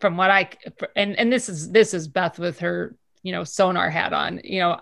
From 0.00 0.16
what 0.16 0.30
I 0.30 0.50
and 0.94 1.18
and 1.18 1.32
this 1.32 1.48
is 1.48 1.70
this 1.70 1.94
is 1.94 2.06
Beth 2.06 2.38
with 2.38 2.60
her 2.60 2.94
you 3.22 3.32
know 3.32 3.42
sonar 3.42 3.88
hat 3.88 4.12
on. 4.12 4.40
You 4.44 4.60
know 4.60 4.80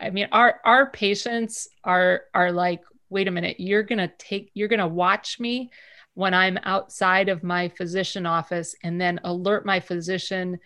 I 0.00 0.10
mean, 0.10 0.28
our 0.32 0.60
our 0.64 0.90
patients 0.90 1.68
are 1.84 2.22
are 2.34 2.50
like, 2.50 2.82
wait 3.08 3.28
a 3.28 3.30
minute, 3.30 3.60
you're 3.60 3.84
gonna 3.84 4.12
take, 4.18 4.50
you're 4.54 4.68
gonna 4.68 4.88
watch 4.88 5.38
me 5.38 5.70
when 6.14 6.34
I'm 6.34 6.58
outside 6.64 7.28
of 7.28 7.44
my 7.44 7.68
physician 7.68 8.26
office, 8.26 8.74
and 8.82 9.00
then 9.00 9.20
alert 9.22 9.64
my 9.64 9.78
physician 9.78 10.58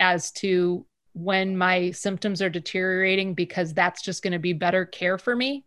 as 0.00 0.32
to 0.32 0.84
when 1.12 1.56
my 1.56 1.92
symptoms 1.92 2.42
are 2.42 2.50
deteriorating 2.50 3.34
because 3.34 3.72
that's 3.72 4.02
just 4.02 4.24
going 4.24 4.32
to 4.32 4.40
be 4.40 4.52
better 4.52 4.84
care 4.84 5.16
for 5.16 5.36
me 5.36 5.64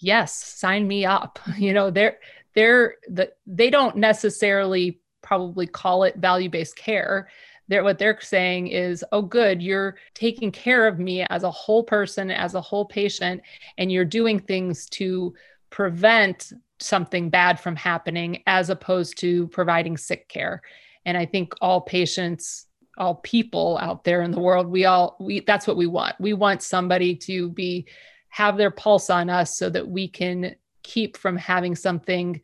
yes 0.00 0.34
sign 0.34 0.86
me 0.86 1.04
up. 1.04 1.38
You 1.56 1.72
know 1.72 1.90
they're 1.90 2.18
they're 2.54 2.96
the 3.08 3.32
they 3.46 3.70
don't 3.70 3.96
necessarily 3.96 5.00
probably 5.22 5.66
call 5.66 6.04
it 6.04 6.16
value 6.16 6.50
based 6.50 6.76
care. 6.76 7.28
They're 7.68 7.84
what 7.84 7.98
they're 7.98 8.20
saying 8.20 8.68
is 8.68 9.04
oh 9.12 9.22
good 9.22 9.62
you're 9.62 9.96
taking 10.14 10.52
care 10.52 10.86
of 10.86 10.98
me 10.98 11.22
as 11.30 11.44
a 11.44 11.50
whole 11.50 11.82
person 11.82 12.30
as 12.30 12.54
a 12.54 12.60
whole 12.60 12.84
patient 12.84 13.40
and 13.78 13.90
you're 13.90 14.04
doing 14.04 14.38
things 14.38 14.86
to 14.90 15.34
prevent 15.70 16.52
something 16.78 17.30
bad 17.30 17.58
from 17.58 17.74
happening 17.74 18.42
as 18.46 18.68
opposed 18.68 19.18
to 19.18 19.48
providing 19.48 19.96
sick 19.96 20.28
care. 20.28 20.60
And 21.06 21.16
i 21.16 21.26
think 21.26 21.54
all 21.60 21.80
patients 21.80 22.66
all 22.96 23.16
people 23.16 23.78
out 23.82 24.04
there 24.04 24.22
in 24.22 24.30
the 24.30 24.40
world 24.40 24.68
we 24.68 24.84
all 24.84 25.16
we 25.18 25.40
that's 25.40 25.66
what 25.66 25.76
we 25.76 25.86
want. 25.86 26.14
We 26.20 26.32
want 26.32 26.62
somebody 26.62 27.16
to 27.16 27.48
be 27.48 27.86
have 28.34 28.56
their 28.56 28.72
pulse 28.72 29.10
on 29.10 29.30
us 29.30 29.56
so 29.56 29.70
that 29.70 29.86
we 29.86 30.08
can 30.08 30.56
keep 30.82 31.16
from 31.16 31.36
having 31.36 31.76
something 31.76 32.40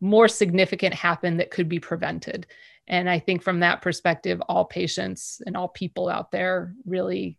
more 0.00 0.28
significant 0.28 0.94
happen 0.94 1.38
that 1.38 1.50
could 1.50 1.68
be 1.68 1.80
prevented. 1.80 2.46
And 2.86 3.10
I 3.10 3.18
think 3.18 3.42
from 3.42 3.58
that 3.58 3.82
perspective, 3.82 4.40
all 4.42 4.64
patients 4.64 5.42
and 5.44 5.56
all 5.56 5.66
people 5.66 6.08
out 6.08 6.30
there 6.30 6.72
really, 6.86 7.38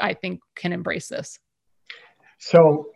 I 0.00 0.12
think, 0.14 0.40
can 0.56 0.72
embrace 0.72 1.06
this. 1.06 1.38
So 2.38 2.88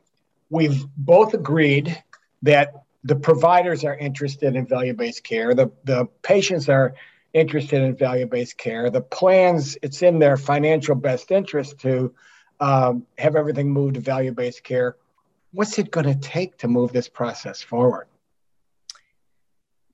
we've 0.50 0.84
both 0.96 1.34
agreed 1.34 1.96
that 2.42 2.72
the 3.04 3.14
providers 3.14 3.84
are 3.84 3.96
interested 3.96 4.56
in 4.56 4.66
value 4.66 4.94
based 4.94 5.22
care, 5.22 5.54
the, 5.54 5.70
the 5.84 6.08
patients 6.22 6.68
are 6.68 6.94
interested 7.34 7.80
in 7.80 7.94
value 7.94 8.26
based 8.26 8.58
care, 8.58 8.90
the 8.90 9.00
plans, 9.00 9.78
it's 9.80 10.02
in 10.02 10.18
their 10.18 10.36
financial 10.36 10.96
best 10.96 11.30
interest 11.30 11.78
to 11.82 12.12
um, 12.62 13.04
have 13.18 13.34
everything 13.34 13.70
moved 13.70 13.94
to 13.94 14.00
value 14.00 14.30
based 14.32 14.62
care. 14.62 14.96
What's 15.52 15.78
it 15.78 15.90
going 15.90 16.06
to 16.06 16.14
take 16.14 16.56
to 16.58 16.68
move 16.68 16.92
this 16.92 17.08
process 17.08 17.60
forward? 17.60 18.06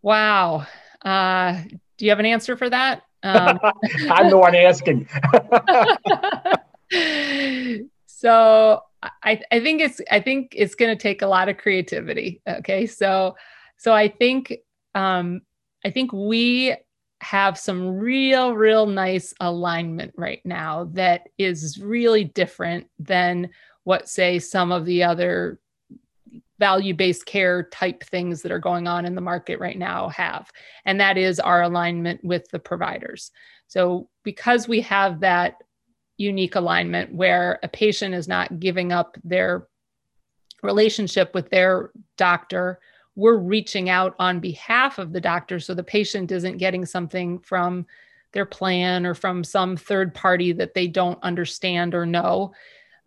Wow. 0.02 0.66
Uh, 1.02 1.62
do 1.96 2.04
you 2.04 2.10
have 2.10 2.20
an 2.20 2.26
answer 2.26 2.56
for 2.56 2.68
that? 2.68 3.02
Um, 3.22 3.58
I'm 4.10 4.28
the 4.28 4.36
one 4.36 4.54
asking. 4.54 5.08
so 8.06 8.82
I, 9.02 9.40
I 9.50 9.60
think 9.60 9.80
it's 9.80 10.00
I 10.10 10.20
think 10.20 10.52
it's 10.54 10.74
going 10.74 10.96
to 10.96 11.02
take 11.02 11.22
a 11.22 11.26
lot 11.26 11.48
of 11.48 11.56
creativity. 11.56 12.42
Okay, 12.46 12.86
so 12.86 13.34
so 13.78 13.94
I 13.94 14.08
think 14.08 14.54
um, 14.94 15.40
I 15.84 15.90
think 15.90 16.12
we 16.12 16.76
have 17.20 17.58
some 17.58 17.96
real 17.96 18.54
real 18.54 18.86
nice 18.86 19.34
alignment 19.40 20.12
right 20.16 20.40
now 20.44 20.88
that 20.92 21.28
is 21.36 21.78
really 21.78 22.24
different 22.24 22.86
than 22.98 23.50
what 23.84 24.08
say 24.08 24.38
some 24.38 24.70
of 24.70 24.84
the 24.84 25.02
other 25.02 25.58
value 26.58 26.94
based 26.94 27.24
care 27.24 27.62
type 27.64 28.02
things 28.04 28.42
that 28.42 28.52
are 28.52 28.58
going 28.58 28.86
on 28.86 29.06
in 29.06 29.14
the 29.14 29.20
market 29.20 29.60
right 29.60 29.78
now 29.78 30.08
have. 30.08 30.50
And 30.84 31.00
that 31.00 31.16
is 31.16 31.40
our 31.40 31.62
alignment 31.62 32.22
with 32.24 32.48
the 32.50 32.58
providers. 32.58 33.30
So, 33.68 34.08
because 34.24 34.66
we 34.68 34.80
have 34.82 35.20
that 35.20 35.56
unique 36.16 36.56
alignment 36.56 37.14
where 37.14 37.60
a 37.62 37.68
patient 37.68 38.14
is 38.14 38.26
not 38.26 38.58
giving 38.58 38.92
up 38.92 39.16
their 39.22 39.68
relationship 40.62 41.32
with 41.34 41.48
their 41.50 41.90
doctor, 42.16 42.80
we're 43.18 43.36
reaching 43.36 43.90
out 43.90 44.14
on 44.20 44.38
behalf 44.38 45.00
of 45.00 45.12
the 45.12 45.20
doctor 45.20 45.58
so 45.58 45.74
the 45.74 45.82
patient 45.82 46.30
isn't 46.30 46.56
getting 46.56 46.86
something 46.86 47.40
from 47.40 47.84
their 48.32 48.46
plan 48.46 49.04
or 49.04 49.12
from 49.12 49.42
some 49.42 49.76
third 49.76 50.14
party 50.14 50.52
that 50.52 50.72
they 50.72 50.86
don't 50.86 51.18
understand 51.24 51.96
or 51.96 52.06
know. 52.06 52.52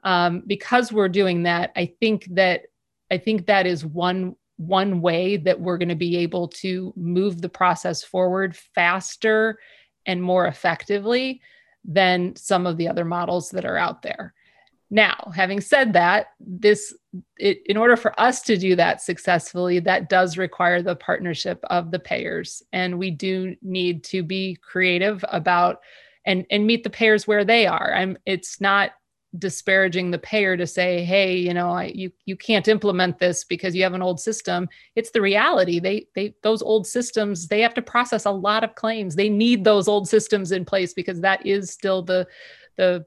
Um, 0.03 0.43
because 0.45 0.91
we're 0.91 1.07
doing 1.07 1.43
that, 1.43 1.71
I 1.77 1.93
think 2.01 2.25
that 2.31 2.63
I 3.09 3.19
think 3.19 3.45
that 3.45 3.65
is 3.65 3.85
one 3.85 4.35
one 4.57 4.99
way 4.99 5.37
that 5.37 5.61
we're 5.61 5.77
going 5.77 5.87
to 5.87 5.95
be 5.95 6.17
able 6.17 6.49
to 6.49 6.93
move 6.97 7.41
the 7.41 7.49
process 7.49 8.03
forward 8.03 8.53
faster 8.53 9.59
and 10.05 10.21
more 10.21 10.45
effectively 10.45 11.41
than 11.85 12.35
some 12.35 12.67
of 12.67 12.75
the 12.75 12.89
other 12.89 13.05
models 13.05 13.49
that 13.51 13.63
are 13.63 13.77
out 13.77 14.01
there. 14.01 14.33
Now, 14.93 15.31
having 15.33 15.61
said 15.61 15.93
that, 15.93 16.27
this 16.41 16.93
it, 17.37 17.61
in 17.65 17.77
order 17.77 17.95
for 17.95 18.17
us 18.19 18.41
to 18.43 18.57
do 18.57 18.75
that 18.75 19.01
successfully, 19.01 19.79
that 19.79 20.09
does 20.09 20.37
require 20.37 20.81
the 20.81 20.97
partnership 20.97 21.63
of 21.69 21.91
the 21.91 21.99
payers, 21.99 22.61
and 22.73 22.99
we 22.99 23.09
do 23.09 23.55
need 23.61 24.03
to 24.05 24.21
be 24.21 24.57
creative 24.61 25.23
about 25.29 25.77
and 26.25 26.45
and 26.51 26.67
meet 26.67 26.83
the 26.83 26.89
payers 26.89 27.25
where 27.25 27.45
they 27.45 27.65
are. 27.65 27.93
I'm. 27.95 28.17
It's 28.25 28.59
not 28.59 28.91
disparaging 29.39 30.11
the 30.11 30.19
payer 30.19 30.57
to 30.57 30.67
say 30.67 31.05
hey 31.05 31.37
you 31.37 31.53
know 31.53 31.69
I, 31.69 31.85
you 31.95 32.11
you 32.25 32.35
can't 32.35 32.67
implement 32.67 33.17
this 33.17 33.45
because 33.45 33.73
you 33.73 33.81
have 33.83 33.93
an 33.93 34.01
old 34.01 34.19
system 34.19 34.67
it's 34.97 35.11
the 35.11 35.21
reality 35.21 35.79
they 35.79 36.07
they 36.15 36.33
those 36.43 36.61
old 36.61 36.85
systems 36.85 37.47
they 37.47 37.61
have 37.61 37.73
to 37.75 37.81
process 37.81 38.25
a 38.25 38.31
lot 38.31 38.65
of 38.65 38.75
claims 38.75 39.15
they 39.15 39.29
need 39.29 39.63
those 39.63 39.87
old 39.87 40.09
systems 40.09 40.51
in 40.51 40.65
place 40.65 40.93
because 40.93 41.21
that 41.21 41.45
is 41.45 41.71
still 41.71 42.01
the 42.01 42.27
the 42.75 43.05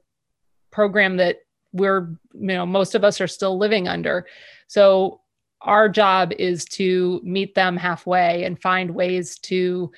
program 0.71 1.17
that 1.17 1.37
we're 1.75 2.09
you 2.33 2.47
know 2.47 2.65
most 2.65 2.95
of 2.95 3.03
us 3.03 3.21
are 3.21 3.27
still 3.27 3.57
living 3.57 3.87
under 3.87 4.25
so 4.67 5.21
our 5.61 5.87
job 5.89 6.31
is 6.37 6.65
to 6.65 7.19
meet 7.23 7.55
them 7.55 7.77
halfway 7.77 8.43
and 8.43 8.61
find 8.61 8.91
ways 8.91 9.39
to 9.39 9.91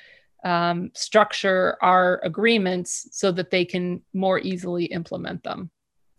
um, 0.45 0.91
structure 0.93 1.77
our 1.81 2.21
agreements 2.23 3.07
so 3.11 3.31
that 3.31 3.51
they 3.51 3.65
can 3.65 4.01
more 4.13 4.39
easily 4.39 4.85
implement 4.85 5.43
them 5.43 5.69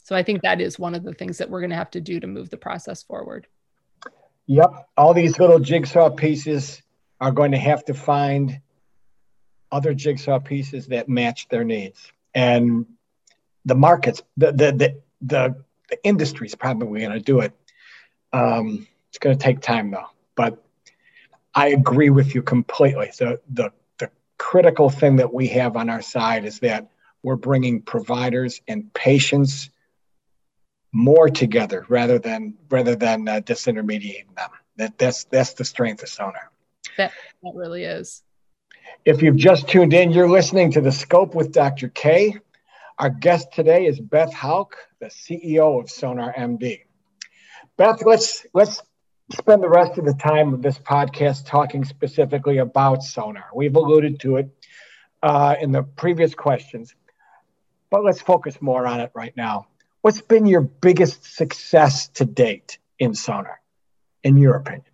so 0.08 0.16
I 0.16 0.22
think 0.22 0.40
that 0.40 0.58
is 0.58 0.78
one 0.78 0.94
of 0.94 1.04
the 1.04 1.12
things 1.12 1.36
that 1.36 1.50
we're 1.50 1.60
going 1.60 1.68
to 1.68 1.76
have 1.76 1.90
to 1.90 2.00
do 2.00 2.18
to 2.18 2.26
move 2.26 2.48
the 2.48 2.56
process 2.56 3.02
forward. 3.02 3.46
Yep. 4.46 4.88
All 4.96 5.12
these 5.12 5.38
little 5.38 5.58
jigsaw 5.58 6.08
pieces 6.08 6.80
are 7.20 7.30
going 7.30 7.52
to 7.52 7.58
have 7.58 7.84
to 7.84 7.92
find 7.92 8.58
other 9.70 9.92
jigsaw 9.92 10.38
pieces 10.38 10.86
that 10.86 11.10
match 11.10 11.46
their 11.50 11.62
needs. 11.62 12.10
And 12.34 12.86
the 13.66 13.74
markets, 13.74 14.22
the 14.38 14.52
the 14.52 14.72
the, 14.72 15.02
the, 15.20 15.56
the 15.90 16.04
industry 16.04 16.46
is 16.46 16.54
probably 16.54 17.00
going 17.00 17.12
to 17.12 17.20
do 17.20 17.40
it. 17.40 17.52
Um, 18.32 18.86
it's 19.08 19.18
going 19.18 19.36
to 19.36 19.42
take 19.42 19.60
time 19.60 19.90
though. 19.90 20.06
But 20.34 20.62
I 21.54 21.68
agree 21.68 22.10
with 22.10 22.34
you 22.34 22.42
completely. 22.42 23.10
The 23.18 23.40
the 23.48 23.72
the 23.98 24.10
critical 24.38 24.90
thing 24.90 25.16
that 25.16 25.32
we 25.32 25.48
have 25.48 25.76
on 25.76 25.90
our 25.90 26.02
side 26.02 26.44
is 26.44 26.60
that 26.60 26.88
we're 27.22 27.36
bringing 27.36 27.82
providers 27.82 28.60
and 28.68 28.92
patients 28.94 29.70
more 30.92 31.28
together 31.28 31.84
rather 31.88 32.18
than 32.18 32.54
rather 32.70 32.94
than 32.94 33.26
uh, 33.28 33.40
disintermediating 33.40 34.34
them. 34.36 34.50
That 34.76 34.98
that's 34.98 35.24
that's 35.24 35.54
the 35.54 35.64
strength 35.64 36.02
of 36.02 36.08
Sonar. 36.08 36.50
That 36.96 37.12
that 37.42 37.54
really 37.54 37.84
is. 37.84 38.22
If 39.04 39.22
you've 39.22 39.36
just 39.36 39.68
tuned 39.68 39.94
in, 39.94 40.10
you're 40.10 40.28
listening 40.28 40.72
to 40.72 40.80
the 40.80 40.92
Scope 40.92 41.34
with 41.34 41.52
Dr. 41.52 41.88
K. 41.88 42.36
Our 42.98 43.10
guest 43.10 43.52
today 43.52 43.86
is 43.86 44.00
Beth 44.00 44.32
Houck, 44.32 44.76
the 44.98 45.06
CEO 45.06 45.80
of 45.80 45.88
Sonar 45.88 46.34
MD. 46.36 46.80
Beth, 47.76 48.02
let's 48.04 48.44
let's 48.54 48.82
spend 49.32 49.62
the 49.62 49.68
rest 49.68 49.98
of 49.98 50.04
the 50.04 50.14
time 50.14 50.52
of 50.52 50.62
this 50.62 50.76
podcast 50.80 51.46
talking 51.46 51.84
specifically 51.84 52.58
about 52.58 53.04
Sonar. 53.04 53.44
We've 53.54 53.76
alluded 53.76 54.18
to 54.22 54.38
it 54.38 54.48
uh, 55.22 55.54
in 55.60 55.70
the 55.70 55.84
previous 55.84 56.34
questions, 56.34 56.96
but 57.88 58.04
let's 58.04 58.20
focus 58.20 58.60
more 58.60 58.84
on 58.84 58.98
it 58.98 59.12
right 59.14 59.36
now. 59.36 59.68
What's 60.00 60.20
been 60.20 60.46
your 60.46 60.62
biggest 60.62 61.36
success 61.36 62.08
to 62.14 62.24
date 62.24 62.78
in 62.98 63.14
Sonar, 63.14 63.60
in 64.24 64.36
your 64.36 64.56
opinion? 64.56 64.90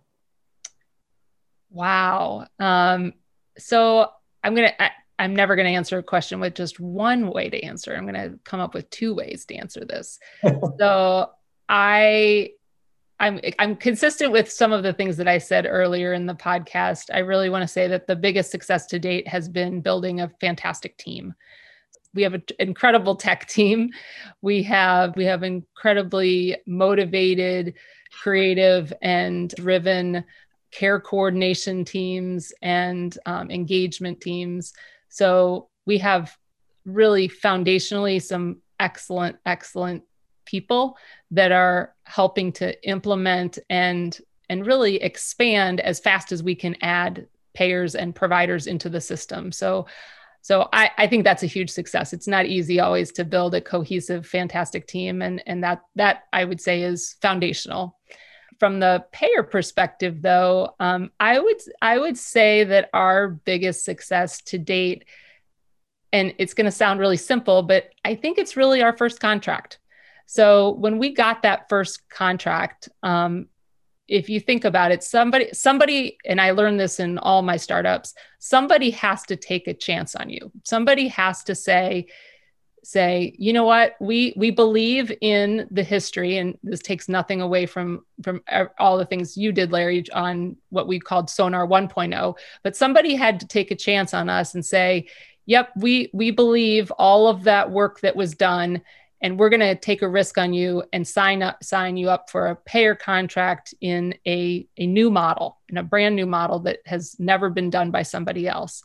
Wow. 1.71 2.45
Um, 2.59 3.13
so 3.57 4.11
I'm 4.43 4.53
gonna. 4.53 4.73
I, 4.79 4.91
I'm 5.17 5.35
never 5.35 5.55
going 5.55 5.67
to 5.67 5.73
answer 5.73 5.97
a 5.97 6.03
question 6.03 6.39
with 6.39 6.55
just 6.55 6.79
one 6.79 7.29
way 7.29 7.49
to 7.49 7.61
answer. 7.63 7.95
I'm 7.95 8.05
going 8.05 8.31
to 8.31 8.37
come 8.43 8.59
up 8.59 8.73
with 8.73 8.89
two 8.89 9.13
ways 9.13 9.45
to 9.45 9.55
answer 9.55 9.85
this. 9.85 10.19
so 10.79 11.29
I 11.69 12.51
I'm 13.17 13.39
I'm 13.59 13.77
consistent 13.77 14.33
with 14.33 14.51
some 14.51 14.73
of 14.73 14.83
the 14.83 14.91
things 14.91 15.15
that 15.17 15.27
I 15.27 15.37
said 15.37 15.65
earlier 15.65 16.13
in 16.13 16.25
the 16.25 16.35
podcast. 16.35 17.05
I 17.13 17.19
really 17.19 17.49
want 17.49 17.61
to 17.61 17.67
say 17.67 17.87
that 17.87 18.07
the 18.07 18.15
biggest 18.15 18.51
success 18.51 18.87
to 18.87 18.99
date 18.99 19.27
has 19.27 19.47
been 19.47 19.79
building 19.79 20.19
a 20.19 20.31
fantastic 20.41 20.97
team 20.97 21.33
we 22.15 22.23
have 22.23 22.33
an 22.33 22.43
incredible 22.59 23.15
tech 23.15 23.45
team. 23.47 23.91
We 24.41 24.63
have 24.63 25.15
we 25.15 25.25
have 25.25 25.43
incredibly 25.43 26.57
motivated, 26.65 27.75
creative, 28.21 28.91
and 29.01 29.49
driven 29.49 30.23
care 30.71 30.99
coordination 30.99 31.85
teams 31.85 32.51
and 32.61 33.17
um, 33.25 33.51
engagement 33.51 34.21
teams. 34.21 34.73
So 35.15 35.69
we 35.85 35.99
have 35.99 36.35
really 36.83 37.29
foundationally 37.29 38.21
some 38.21 38.57
excellent, 38.81 39.37
excellent 39.45 40.03
people 40.45 40.97
that 41.31 41.53
are 41.53 41.95
helping 42.03 42.51
to 42.51 42.87
implement 42.87 43.57
and 43.69 44.19
and 44.49 44.67
really 44.67 44.97
expand 44.97 45.79
as 45.79 46.01
fast 46.01 46.33
as 46.33 46.43
we 46.43 46.53
can 46.53 46.75
add 46.81 47.27
payers 47.53 47.95
and 47.95 48.13
providers 48.13 48.67
into 48.67 48.89
the 48.89 48.99
system. 48.99 49.53
So 49.53 49.87
so 50.41 50.67
I, 50.73 50.91
I 50.97 51.07
think 51.07 51.23
that's 51.23 51.43
a 51.43 51.47
huge 51.47 51.69
success. 51.69 52.11
It's 52.11 52.27
not 52.27 52.45
easy 52.45 52.81
always 52.81 53.13
to 53.13 53.23
build 53.23 53.55
a 53.55 53.61
cohesive, 53.61 54.27
fantastic 54.27 54.85
team, 54.85 55.21
and 55.21 55.41
and 55.47 55.63
that 55.63 55.81
that 55.95 56.23
I 56.33 56.43
would 56.43 56.59
say 56.59 56.81
is 56.81 57.15
foundational. 57.21 57.97
From 58.59 58.79
the 58.79 59.05
payer 59.11 59.43
perspective, 59.43 60.21
though, 60.21 60.75
um, 60.79 61.11
I 61.19 61.39
would 61.39 61.57
I 61.81 61.97
would 61.99 62.17
say 62.17 62.63
that 62.63 62.89
our 62.93 63.27
biggest 63.27 63.83
success 63.83 64.41
to 64.43 64.57
date 64.57 65.05
And 66.15 66.33
it's 66.37 66.53
going 66.53 66.65
to 66.65 66.71
sound 66.71 67.01
really 67.01 67.17
simple, 67.17 67.61
but 67.61 67.89
I 68.05 68.15
think 68.15 68.37
it's 68.37 68.55
really 68.55 68.81
our 68.81 68.95
first 68.95 69.19
contract. 69.19 69.79
So 70.27 70.71
when 70.71 70.97
we 70.97 71.13
got 71.13 71.41
that 71.41 71.67
first 71.67 72.07
contract, 72.09 72.87
um, 73.03 73.47
if 74.07 74.29
you 74.29 74.39
think 74.39 74.63
about 74.63 74.91
it, 74.91 75.03
somebody, 75.03 75.49
somebody, 75.51 76.17
and 76.25 76.39
I 76.39 76.51
learned 76.51 76.79
this 76.79 77.01
in 77.01 77.17
all 77.17 77.41
my 77.41 77.57
startups, 77.57 78.13
somebody 78.39 78.91
has 78.91 79.23
to 79.23 79.35
take 79.35 79.67
a 79.67 79.73
chance 79.73 80.15
on 80.15 80.29
you. 80.29 80.53
Somebody 80.63 81.09
has 81.09 81.43
to 81.45 81.53
say, 81.53 82.07
say 82.85 83.33
you 83.37 83.53
know 83.53 83.63
what? 83.63 83.95
We 83.99 84.33
we 84.35 84.51
believe 84.51 85.11
in 85.21 85.67
the 85.71 85.83
history 85.83 86.37
and 86.37 86.57
this 86.63 86.81
takes 86.81 87.09
nothing 87.09 87.41
away 87.41 87.65
from 87.65 88.05
from 88.23 88.41
all 88.79 88.97
the 88.97 89.05
things 89.05 89.37
you 89.37 89.51
did 89.51 89.71
larry 89.71 90.05
on 90.13 90.55
what 90.69 90.87
we 90.87 90.99
called 90.99 91.29
sonar 91.29 91.67
1.0 91.67 92.35
but 92.63 92.75
somebody 92.75 93.15
had 93.15 93.39
to 93.39 93.47
take 93.47 93.71
a 93.71 93.75
chance 93.75 94.13
on 94.13 94.29
us 94.29 94.55
and 94.55 94.65
say 94.65 95.07
yep 95.45 95.69
we 95.75 96.09
we 96.13 96.31
believe 96.31 96.91
all 96.91 97.27
of 97.27 97.43
that 97.43 97.71
work 97.71 97.99
that 98.01 98.15
was 98.15 98.35
done 98.35 98.81
and 99.21 99.39
we're 99.39 99.49
going 99.49 99.59
to 99.59 99.75
take 99.75 100.01
a 100.01 100.07
risk 100.07 100.37
on 100.37 100.53
you 100.53 100.83
and 100.93 101.07
sign 101.07 101.41
up 101.41 101.63
sign 101.63 101.97
you 101.97 102.09
up 102.09 102.29
for 102.29 102.47
a 102.47 102.55
payer 102.55 102.95
contract 102.95 103.73
in 103.81 104.13
a, 104.27 104.67
a 104.77 104.85
new 104.85 105.09
model 105.09 105.57
in 105.69 105.77
a 105.77 105.83
brand 105.83 106.15
new 106.15 106.25
model 106.25 106.59
that 106.59 106.79
has 106.85 107.15
never 107.19 107.49
been 107.49 107.69
done 107.69 107.91
by 107.91 108.03
somebody 108.03 108.47
else. 108.47 108.83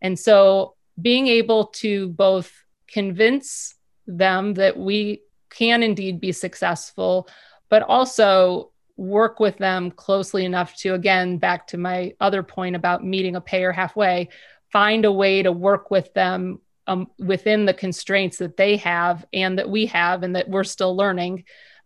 And 0.00 0.18
so 0.18 0.74
being 1.00 1.26
able 1.26 1.66
to 1.66 2.08
both 2.08 2.52
convince 2.90 3.74
them 4.06 4.54
that 4.54 4.76
we 4.76 5.22
can 5.50 5.82
indeed 5.82 6.20
be 6.20 6.32
successful, 6.32 7.28
but 7.68 7.82
also 7.82 8.72
work 8.96 9.38
with 9.38 9.56
them 9.58 9.90
closely 9.90 10.44
enough 10.44 10.74
to, 10.76 10.94
again, 10.94 11.38
back 11.38 11.66
to 11.68 11.78
my 11.78 12.14
other 12.20 12.42
point 12.42 12.74
about 12.74 13.04
meeting 13.04 13.36
a 13.36 13.40
payer 13.40 13.72
halfway, 13.72 14.28
find 14.72 15.04
a 15.04 15.12
way 15.12 15.42
to 15.42 15.52
work 15.52 15.90
with 15.90 16.12
them 16.14 16.60
um, 16.86 17.06
within 17.18 17.64
the 17.64 17.74
constraints 17.74 18.38
that 18.38 18.56
they 18.56 18.76
have 18.78 19.24
and 19.32 19.58
that 19.58 19.68
we 19.68 19.86
have 19.86 20.22
and 20.22 20.34
that 20.34 20.48
we're 20.48 20.64
still 20.64 20.96
learning 20.96 21.44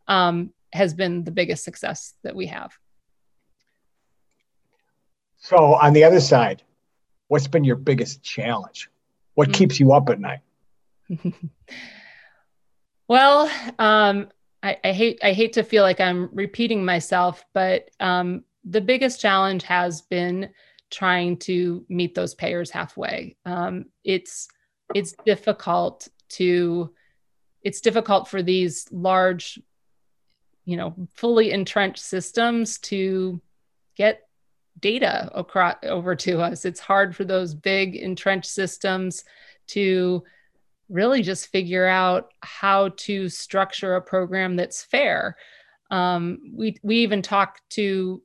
um, 0.09 0.53
has 0.73 0.95
been 0.95 1.25
the 1.25 1.31
biggest 1.31 1.65
success 1.65 2.15
that 2.23 2.35
we 2.35 2.47
have. 2.47 2.73
So, 5.39 5.75
on 5.75 5.93
the 5.93 6.05
other 6.05 6.21
side, 6.21 6.63
what's 7.29 7.49
been 7.49 7.65
your 7.65 7.77
biggest 7.77 8.23
challenge? 8.23 8.89
What 9.35 9.49
mm-hmm. 9.49 9.55
keeps 9.55 9.81
you 9.81 9.93
up 9.93 10.09
at 10.09 10.21
night? 10.21 10.41
well, 13.09 13.51
um, 13.79 14.29
I, 14.63 14.79
I, 14.85 14.93
hate 14.93 15.19
I 15.23 15.33
hate 15.33 15.55
to 15.55 15.65
feel 15.65 15.83
like 15.83 16.01
I'm 16.01 16.29
repeating 16.33 16.85
myself, 16.85 17.45
but 17.53 17.91
um, 18.01 18.45
the 18.65 18.81
biggest 18.81 19.21
challenge 19.21 19.65
has 19.65 20.03
been 20.03 20.51
trying 20.91 21.39
to 21.39 21.85
meet 21.89 22.15
those 22.15 22.35
payers 22.35 22.71
halfway. 22.71 23.37
Um, 23.45 23.87
it's 24.05 24.49
it's 24.95 25.15
difficult 25.25 26.09
to 26.31 26.93
it's 27.63 27.81
difficult 27.81 28.29
for 28.29 28.43
these 28.43 28.87
large, 28.91 29.59
you 30.65 30.77
know, 30.77 30.95
fully 31.15 31.53
entrenched 31.53 32.03
systems 32.03 32.79
to 32.79 33.41
get 33.97 34.23
data 34.81 35.31
across 35.35 35.77
over 35.85 36.15
to 36.17 36.41
us. 36.41 36.65
It's 36.65 36.81
hard 36.81 37.15
for 37.15 37.25
those 37.25 37.55
big 37.55 37.97
entrenched 37.97 38.51
systems 38.51 39.25
to 39.69 40.25
really 40.89 41.23
just 41.23 41.49
figure 41.49 41.87
out 41.87 42.33
how 42.41 42.91
to 42.97 43.29
structure 43.29 43.95
a 43.95 44.03
program 44.03 44.57
that's 44.57 44.83
fair. 44.83 45.37
Um, 45.91 46.39
we 46.55 46.77
we 46.83 46.99
even 46.99 47.23
talk 47.23 47.61
to 47.71 48.23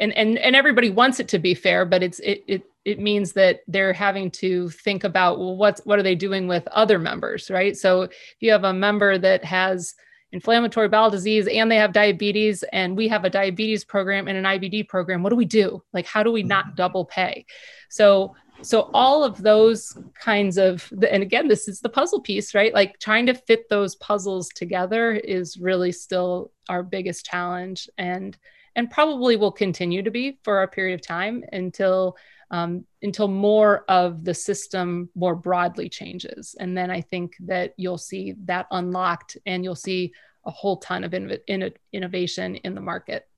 and 0.00 0.12
and 0.12 0.38
and 0.38 0.56
everybody 0.56 0.90
wants 0.90 1.20
it 1.20 1.28
to 1.28 1.38
be 1.38 1.54
fair, 1.54 1.84
but 1.84 2.02
it's 2.02 2.18
it 2.20 2.44
it 2.46 2.62
it 2.84 2.98
means 2.98 3.32
that 3.34 3.60
they're 3.68 3.92
having 3.92 4.30
to 4.30 4.70
think 4.70 5.04
about 5.04 5.38
well 5.38 5.56
what's 5.56 5.80
what 5.84 5.98
are 5.98 6.02
they 6.02 6.14
doing 6.14 6.48
with 6.48 6.66
other 6.68 6.98
members, 6.98 7.50
right? 7.50 7.76
So 7.76 8.02
if 8.02 8.36
you 8.40 8.50
have 8.52 8.64
a 8.64 8.72
member 8.72 9.18
that 9.18 9.44
has 9.44 9.94
inflammatory 10.32 10.88
bowel 10.88 11.10
disease 11.10 11.46
and 11.46 11.70
they 11.70 11.76
have 11.76 11.92
diabetes 11.92 12.62
and 12.72 12.96
we 12.96 13.08
have 13.08 13.24
a 13.24 13.30
diabetes 13.30 13.84
program 13.84 14.28
and 14.28 14.36
an 14.36 14.44
IBD 14.44 14.88
program, 14.88 15.22
what 15.22 15.30
do 15.30 15.36
we 15.36 15.46
do? 15.46 15.82
Like 15.92 16.06
how 16.06 16.22
do 16.22 16.30
we 16.30 16.42
not 16.42 16.66
mm-hmm. 16.66 16.74
double 16.76 17.04
pay? 17.04 17.46
So 17.88 18.34
so 18.62 18.90
all 18.92 19.24
of 19.24 19.40
those 19.42 19.96
kinds 20.14 20.58
of 20.58 20.92
and 21.10 21.22
again 21.22 21.48
this 21.48 21.68
is 21.68 21.80
the 21.80 21.88
puzzle 21.88 22.20
piece 22.20 22.54
right? 22.54 22.74
Like 22.74 22.98
trying 22.98 23.26
to 23.26 23.34
fit 23.34 23.68
those 23.68 23.96
puzzles 23.96 24.48
together 24.48 25.12
is 25.12 25.58
really 25.58 25.92
still 25.92 26.52
our 26.68 26.82
biggest 26.82 27.24
challenge 27.24 27.88
and 27.98 28.36
and 28.76 28.90
probably 28.90 29.36
will 29.36 29.52
continue 29.52 30.02
to 30.02 30.10
be 30.10 30.38
for 30.44 30.62
a 30.62 30.68
period 30.68 30.94
of 30.94 31.06
time 31.06 31.44
until 31.52 32.16
um, 32.50 32.86
until 33.02 33.28
more 33.28 33.84
of 33.88 34.24
the 34.24 34.32
system 34.32 35.10
more 35.14 35.34
broadly 35.34 35.88
changes. 35.88 36.56
And 36.58 36.76
then 36.76 36.90
i 36.90 37.00
think 37.00 37.34
that 37.40 37.74
you'll 37.76 37.98
see 37.98 38.34
that 38.44 38.66
unlocked 38.70 39.36
and 39.46 39.62
you'll 39.62 39.74
see 39.74 40.12
a 40.46 40.50
whole 40.50 40.78
ton 40.78 41.04
of 41.04 41.12
in, 41.14 41.36
in, 41.46 41.72
innovation 41.92 42.56
in 42.56 42.74
the 42.74 42.80
market. 42.80 43.28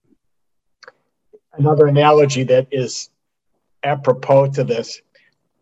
Another 1.55 1.87
analogy 1.89 2.45
that 2.45 2.69
is 2.71 3.11
apropos 3.83 4.49
to 4.51 4.63
this 4.63 5.03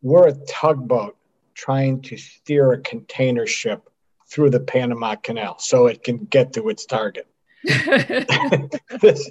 we're 0.02 0.28
a 0.28 0.34
tugboat 0.46 1.16
trying 1.54 2.00
to 2.02 2.16
steer 2.16 2.72
a 2.72 2.80
container 2.80 3.46
ship 3.46 3.88
through 4.28 4.50
the 4.50 4.60
Panama 4.60 5.16
Canal 5.16 5.58
so 5.58 5.86
it 5.86 6.02
can 6.02 6.18
get 6.26 6.52
to 6.52 6.68
its 6.68 6.86
target. 6.86 7.26
this, 7.64 9.30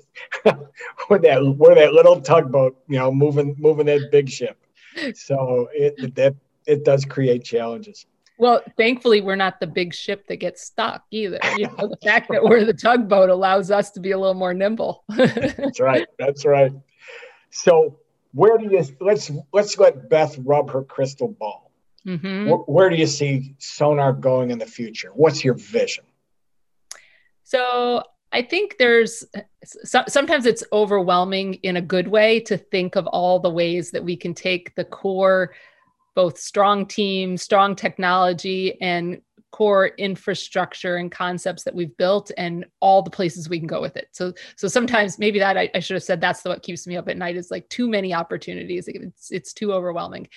we're 1.09 1.19
that 1.19 1.55
we're 1.57 1.75
that 1.75 1.93
little 1.93 2.19
tugboat, 2.19 2.77
you 2.87 2.97
know, 2.97 3.11
moving 3.11 3.55
moving 3.57 3.85
that 3.85 4.09
big 4.11 4.29
ship. 4.29 4.57
So 5.13 5.69
it 5.73 6.15
that 6.15 6.35
it 6.65 6.83
does 6.83 7.05
create 7.05 7.43
challenges. 7.43 8.05
Well, 8.39 8.61
thankfully, 8.77 9.21
we're 9.21 9.35
not 9.35 9.59
the 9.59 9.65
big 9.65 9.93
ship 9.93 10.27
that 10.27 10.35
gets 10.35 10.61
stuck 10.61 11.03
either. 11.09 11.39
You 11.57 11.67
know, 11.67 11.87
the 11.87 11.97
fact 12.03 12.29
that 12.29 12.43
we're 12.43 12.65
the 12.65 12.73
tugboat 12.73 13.29
allows 13.29 13.71
us 13.71 13.89
to 13.91 13.99
be 13.99 14.11
a 14.11 14.17
little 14.17 14.35
more 14.35 14.53
nimble. 14.53 15.03
That's 15.09 15.79
right. 15.79 16.07
That's 16.19 16.45
right. 16.45 16.71
So, 17.49 17.97
where 18.33 18.57
do 18.57 18.65
you 18.65 18.85
let's 18.99 19.31
let's 19.53 19.77
let 19.77 20.09
Beth 20.09 20.37
rub 20.39 20.69
her 20.71 20.83
crystal 20.83 21.27
ball. 21.27 21.71
Mm-hmm. 22.05 22.49
Where, 22.49 22.57
where 22.57 22.89
do 22.89 22.95
you 22.95 23.07
see 23.07 23.55
Sonar 23.57 24.13
going 24.13 24.51
in 24.51 24.59
the 24.59 24.65
future? 24.65 25.11
What's 25.13 25.43
your 25.43 25.55
vision? 25.55 26.05
So 27.43 28.03
I 28.31 28.41
think 28.41 28.77
there's 28.77 29.25
so, 29.63 30.03
sometimes 30.07 30.45
it's 30.45 30.63
overwhelming 30.71 31.55
in 31.55 31.77
a 31.77 31.81
good 31.81 32.07
way 32.07 32.39
to 32.41 32.57
think 32.57 32.95
of 32.95 33.07
all 33.07 33.39
the 33.39 33.49
ways 33.49 33.91
that 33.91 34.03
we 34.03 34.15
can 34.15 34.33
take 34.33 34.75
the 34.75 34.83
core, 34.83 35.53
both 36.15 36.37
strong 36.37 36.85
team, 36.85 37.37
strong 37.37 37.75
technology, 37.75 38.79
and 38.81 39.21
core 39.51 39.87
infrastructure 39.97 40.97
and 40.97 41.11
concepts 41.11 41.63
that 41.63 41.73
we've 41.73 41.95
built 41.97 42.31
and 42.37 42.65
all 42.79 43.01
the 43.01 43.09
places 43.09 43.49
we 43.49 43.59
can 43.59 43.67
go 43.67 43.81
with 43.81 43.95
it. 43.95 44.09
So 44.11 44.33
so 44.55 44.67
sometimes 44.67 45.17
maybe 45.17 45.39
that 45.39 45.57
i, 45.57 45.69
I 45.73 45.79
should 45.79 45.95
have 45.95 46.03
said 46.03 46.19
that's 46.19 46.43
what 46.43 46.63
keeps 46.63 46.85
me 46.85 46.97
up 46.97 47.07
at 47.07 47.17
night 47.17 47.37
is 47.37 47.51
like 47.51 47.67
too 47.69 47.87
many 47.87 48.13
opportunities. 48.13 48.87
It's 48.87 49.31
it's 49.31 49.53
too 49.53 49.73
overwhelming. 49.73 50.27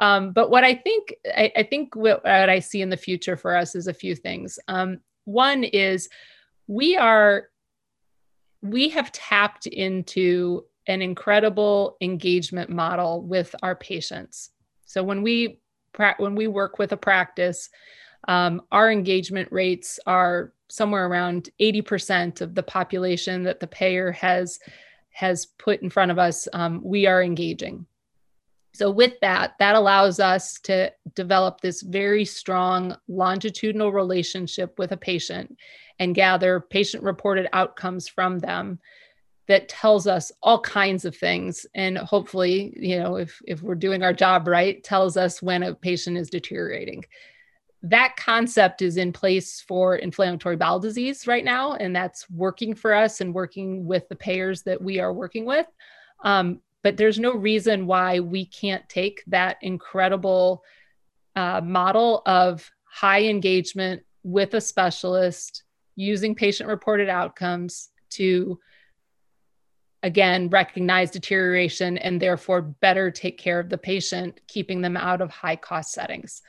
Um, 0.00 0.32
but 0.32 0.50
what 0.50 0.64
i 0.64 0.74
think 0.74 1.14
I, 1.26 1.52
I, 1.56 1.62
think 1.62 1.94
what, 1.96 2.22
what 2.24 2.50
i 2.50 2.58
see 2.58 2.82
in 2.82 2.90
the 2.90 2.96
future 2.96 3.36
for 3.36 3.56
us 3.56 3.74
is 3.74 3.86
a 3.86 3.94
few 3.94 4.14
things. 4.14 4.58
Um, 4.68 4.98
one 5.24 5.64
is 5.64 6.08
we 6.66 6.96
are 6.96 7.48
we 8.62 8.88
have 8.90 9.12
tapped 9.12 9.66
into 9.66 10.64
an 10.86 11.02
incredible 11.02 11.96
engagement 12.00 12.70
model 12.70 13.22
with 13.22 13.54
our 13.62 13.74
patients. 13.74 14.50
So 14.86 15.02
when 15.02 15.22
we 15.22 15.60
when 16.18 16.34
we 16.34 16.46
work 16.46 16.78
with 16.78 16.92
a 16.92 16.96
practice 16.96 17.70
um, 18.28 18.62
our 18.72 18.90
engagement 18.90 19.50
rates 19.52 19.98
are 20.06 20.52
somewhere 20.68 21.06
around 21.06 21.50
80% 21.60 22.40
of 22.40 22.54
the 22.54 22.62
population 22.62 23.42
that 23.44 23.60
the 23.60 23.66
payer 23.66 24.12
has 24.12 24.58
has 25.10 25.46
put 25.46 25.80
in 25.80 25.88
front 25.88 26.10
of 26.10 26.18
us 26.18 26.46
um, 26.52 26.82
we 26.84 27.06
are 27.06 27.22
engaging. 27.22 27.86
So 28.74 28.90
with 28.90 29.18
that 29.20 29.54
that 29.58 29.74
allows 29.74 30.20
us 30.20 30.60
to 30.64 30.92
develop 31.14 31.60
this 31.60 31.80
very 31.80 32.24
strong 32.24 32.96
longitudinal 33.08 33.92
relationship 33.92 34.78
with 34.78 34.92
a 34.92 34.96
patient 34.96 35.56
and 35.98 36.14
gather 36.14 36.60
patient 36.60 37.02
reported 37.02 37.48
outcomes 37.54 38.08
from 38.08 38.38
them 38.38 38.78
that 39.48 39.68
tells 39.68 40.06
us 40.06 40.32
all 40.42 40.60
kinds 40.60 41.04
of 41.04 41.16
things. 41.16 41.64
And 41.74 41.96
hopefully 41.96 42.74
you 42.76 42.98
know 42.98 43.16
if 43.16 43.40
if 43.46 43.62
we're 43.62 43.76
doing 43.76 44.02
our 44.02 44.12
job 44.12 44.48
right 44.48 44.82
tells 44.84 45.16
us 45.16 45.40
when 45.40 45.62
a 45.62 45.74
patient 45.74 46.18
is 46.18 46.28
deteriorating 46.28 47.04
that 47.82 48.16
concept 48.16 48.82
is 48.82 48.96
in 48.96 49.12
place 49.12 49.60
for 49.60 49.96
inflammatory 49.96 50.56
bowel 50.56 50.80
disease 50.80 51.26
right 51.26 51.44
now, 51.44 51.74
and 51.74 51.94
that's 51.94 52.28
working 52.30 52.74
for 52.74 52.94
us 52.94 53.20
and 53.20 53.34
working 53.34 53.86
with 53.86 54.08
the 54.08 54.16
payers 54.16 54.62
that 54.62 54.80
we 54.80 54.98
are 54.98 55.12
working 55.12 55.44
with. 55.44 55.66
Um, 56.24 56.60
but 56.82 56.96
there's 56.96 57.18
no 57.18 57.34
reason 57.34 57.86
why 57.86 58.20
we 58.20 58.46
can't 58.46 58.88
take 58.88 59.22
that 59.26 59.58
incredible 59.62 60.62
uh, 61.34 61.60
model 61.60 62.22
of 62.26 62.70
high 62.84 63.24
engagement 63.24 64.02
with 64.22 64.54
a 64.54 64.60
specialist 64.60 65.64
using 65.96 66.34
patient 66.34 66.68
reported 66.68 67.08
outcomes 67.08 67.90
to 68.10 68.58
again 70.02 70.48
recognize 70.48 71.10
deterioration 71.10 71.98
and 71.98 72.20
therefore 72.20 72.62
better 72.62 73.10
take 73.10 73.38
care 73.38 73.58
of 73.58 73.68
the 73.68 73.78
patient 73.78 74.40
keeping 74.46 74.80
them 74.80 74.96
out 74.96 75.20
of 75.20 75.30
high 75.30 75.56
cost 75.56 75.92
settings 75.92 76.42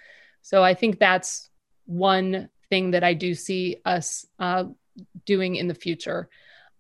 So 0.47 0.63
I 0.63 0.75
think 0.75 0.97
that's 0.97 1.49
one 1.87 2.47
thing 2.69 2.91
that 2.91 3.03
I 3.03 3.13
do 3.13 3.35
see 3.35 3.81
us 3.83 4.25
uh, 4.39 4.63
doing 5.25 5.57
in 5.57 5.67
the 5.67 5.75
future. 5.75 6.29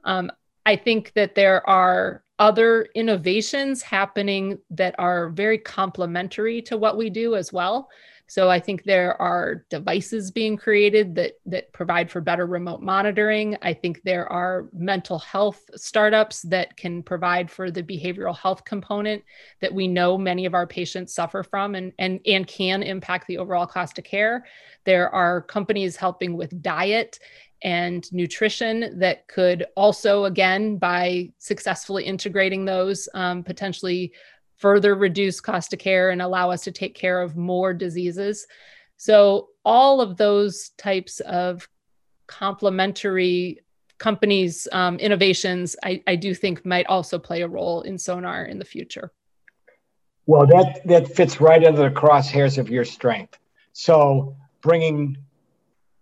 Um, 0.05 0.31
I 0.65 0.77
think 0.77 1.11
that 1.15 1.35
there 1.35 1.69
are 1.69 2.23
other 2.39 2.87
innovations 2.95 3.81
happening 3.81 4.57
that 4.69 4.95
are 4.97 5.31
very 5.31 5.57
complementary 5.57 6.61
to 6.61 6.77
what 6.77 6.95
we 6.95 7.09
do 7.09 7.35
as 7.35 7.51
well. 7.51 7.89
So 8.27 8.49
I 8.49 8.59
think 8.59 8.83
there 8.83 9.19
are 9.21 9.65
devices 9.69 10.31
being 10.31 10.57
created 10.57 11.15
that 11.15 11.33
that 11.45 11.71
provide 11.71 12.11
for 12.11 12.19
better 12.19 12.45
remote 12.45 12.81
monitoring. 12.81 13.57
I 13.61 13.73
think 13.73 14.01
there 14.03 14.31
are 14.31 14.67
mental 14.73 15.17
health 15.17 15.61
startups 15.75 16.41
that 16.43 16.75
can 16.75 17.03
provide 17.03 17.49
for 17.49 17.71
the 17.71 17.83
behavioral 17.83 18.37
health 18.37 18.65
component 18.65 19.23
that 19.61 19.73
we 19.73 19.87
know 19.87 20.17
many 20.17 20.45
of 20.45 20.53
our 20.53 20.67
patients 20.67 21.15
suffer 21.15 21.41
from 21.41 21.75
and 21.75 21.93
and 21.99 22.19
and 22.25 22.45
can 22.45 22.83
impact 22.83 23.27
the 23.27 23.37
overall 23.37 23.65
cost 23.65 23.97
of 23.97 24.03
care. 24.03 24.45
There 24.83 25.09
are 25.09 25.41
companies 25.41 25.95
helping 25.95 26.35
with 26.35 26.61
diet 26.61 27.19
and 27.63 28.11
nutrition 28.13 28.99
that 28.99 29.27
could 29.27 29.65
also 29.75 30.25
again 30.25 30.77
by 30.77 31.29
successfully 31.39 32.03
integrating 32.03 32.65
those 32.65 33.09
um, 33.13 33.43
potentially 33.43 34.11
further 34.57 34.95
reduce 34.95 35.39
cost 35.39 35.73
of 35.73 35.79
care 35.79 36.09
and 36.09 36.21
allow 36.21 36.51
us 36.51 36.63
to 36.63 36.71
take 36.71 36.95
care 36.95 37.21
of 37.21 37.37
more 37.37 37.73
diseases. 37.73 38.47
So, 38.97 39.49
all 39.63 40.01
of 40.01 40.17
those 40.17 40.69
types 40.77 41.19
of 41.21 41.67
complementary 42.25 43.61
companies' 43.99 44.67
um, 44.71 44.97
innovations, 44.97 45.75
I, 45.83 46.01
I 46.07 46.15
do 46.15 46.33
think 46.33 46.65
might 46.65 46.87
also 46.87 47.19
play 47.19 47.41
a 47.41 47.47
role 47.47 47.81
in 47.81 47.97
Sonar 47.97 48.45
in 48.45 48.59
the 48.59 48.65
future. 48.65 49.11
Well, 50.25 50.45
that, 50.47 50.81
that 50.85 51.15
fits 51.15 51.39
right 51.39 51.63
under 51.63 51.83
the 51.83 51.89
crosshairs 51.89 52.57
of 52.57 52.69
your 52.69 52.85
strength. 52.85 53.37
So, 53.73 54.35
bringing 54.61 55.17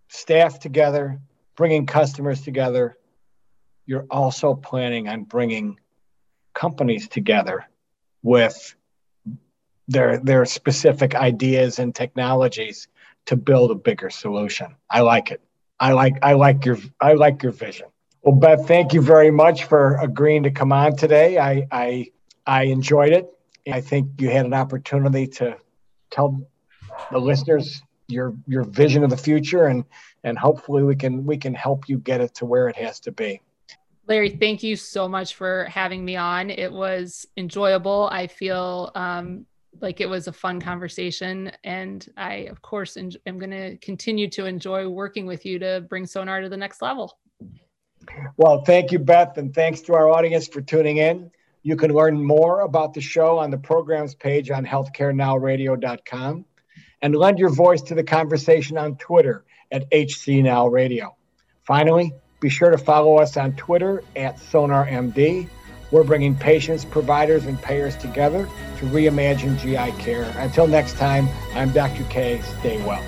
staff 0.08 0.58
together, 0.58 1.20
bringing 1.56 1.84
customers 1.84 2.40
together, 2.40 2.96
you're 3.84 4.06
also 4.10 4.54
planning 4.54 5.08
on 5.08 5.24
bringing 5.24 5.78
companies 6.54 7.08
together 7.08 7.66
with 8.22 8.74
their 9.88 10.18
their 10.18 10.44
specific 10.44 11.14
ideas 11.14 11.78
and 11.78 11.94
technologies 11.94 12.88
to 13.26 13.36
build 13.36 13.70
a 13.70 13.74
bigger 13.74 14.10
solution. 14.10 14.74
I 14.90 15.00
like 15.00 15.30
it. 15.30 15.40
I 15.78 15.92
like 15.92 16.14
I 16.22 16.32
like 16.34 16.64
your 16.64 16.78
I 17.00 17.14
like 17.14 17.42
your 17.42 17.52
vision. 17.52 17.86
Well, 18.22 18.34
Beth, 18.34 18.66
thank 18.66 18.92
you 18.92 19.02
very 19.02 19.30
much 19.30 19.64
for 19.64 19.98
agreeing 19.98 20.44
to 20.44 20.50
come 20.50 20.72
on 20.72 20.96
today. 20.96 21.38
I 21.38 21.66
I 21.70 22.06
I 22.46 22.64
enjoyed 22.64 23.12
it. 23.12 23.28
I 23.70 23.80
think 23.80 24.20
you 24.20 24.30
had 24.30 24.46
an 24.46 24.54
opportunity 24.54 25.26
to 25.38 25.56
tell 26.10 26.48
the 27.10 27.18
listeners 27.18 27.82
your 28.08 28.34
your 28.46 28.64
vision 28.64 29.04
of 29.04 29.10
the 29.10 29.16
future 29.16 29.66
and 29.66 29.84
and 30.24 30.38
hopefully 30.38 30.82
we 30.82 30.96
can 30.96 31.26
we 31.26 31.36
can 31.36 31.54
help 31.54 31.88
you 31.88 31.98
get 31.98 32.20
it 32.20 32.34
to 32.36 32.46
where 32.46 32.68
it 32.68 32.76
has 32.76 33.00
to 33.00 33.12
be. 33.12 33.40
Larry, 34.08 34.30
thank 34.30 34.62
you 34.62 34.76
so 34.76 35.08
much 35.08 35.34
for 35.34 35.64
having 35.64 36.04
me 36.04 36.16
on. 36.16 36.50
It 36.50 36.72
was 36.72 37.26
enjoyable. 37.36 38.08
I 38.12 38.28
feel 38.28 38.92
um, 38.94 39.46
like 39.80 40.00
it 40.00 40.08
was 40.08 40.28
a 40.28 40.32
fun 40.32 40.60
conversation. 40.60 41.50
And 41.64 42.06
I, 42.16 42.34
of 42.50 42.62
course, 42.62 42.96
en- 42.96 43.12
am 43.26 43.38
going 43.38 43.50
to 43.50 43.76
continue 43.78 44.28
to 44.30 44.46
enjoy 44.46 44.88
working 44.88 45.26
with 45.26 45.44
you 45.44 45.58
to 45.58 45.84
bring 45.88 46.06
Sonar 46.06 46.40
to 46.40 46.48
the 46.48 46.56
next 46.56 46.82
level. 46.82 47.18
Well, 48.36 48.62
thank 48.64 48.92
you, 48.92 49.00
Beth. 49.00 49.38
And 49.38 49.52
thanks 49.52 49.80
to 49.82 49.94
our 49.94 50.08
audience 50.08 50.46
for 50.46 50.60
tuning 50.60 50.98
in. 50.98 51.30
You 51.62 51.74
can 51.74 51.92
learn 51.92 52.22
more 52.22 52.60
about 52.60 52.94
the 52.94 53.00
show 53.00 53.38
on 53.38 53.50
the 53.50 53.58
programs 53.58 54.14
page 54.14 54.52
on 54.52 54.64
healthcarenowradio.com 54.64 56.44
and 57.02 57.16
lend 57.16 57.38
your 57.40 57.50
voice 57.52 57.82
to 57.82 57.94
the 57.96 58.04
conversation 58.04 58.78
on 58.78 58.96
Twitter 58.98 59.44
at 59.72 59.90
HCNowRadio. 59.90 61.12
Finally, 61.66 62.14
be 62.40 62.48
sure 62.48 62.70
to 62.70 62.78
follow 62.78 63.16
us 63.16 63.36
on 63.36 63.52
Twitter 63.54 64.02
at 64.14 64.36
SonarMD. 64.36 65.48
We're 65.90 66.04
bringing 66.04 66.34
patients, 66.34 66.84
providers, 66.84 67.46
and 67.46 67.60
payers 67.62 67.96
together 67.96 68.48
to 68.78 68.86
reimagine 68.86 69.58
GI 69.58 70.02
care. 70.02 70.24
Until 70.36 70.66
next 70.66 70.96
time, 70.96 71.28
I'm 71.54 71.72
Dr. 71.72 72.04
K. 72.04 72.40
Stay 72.58 72.84
well. 72.84 73.02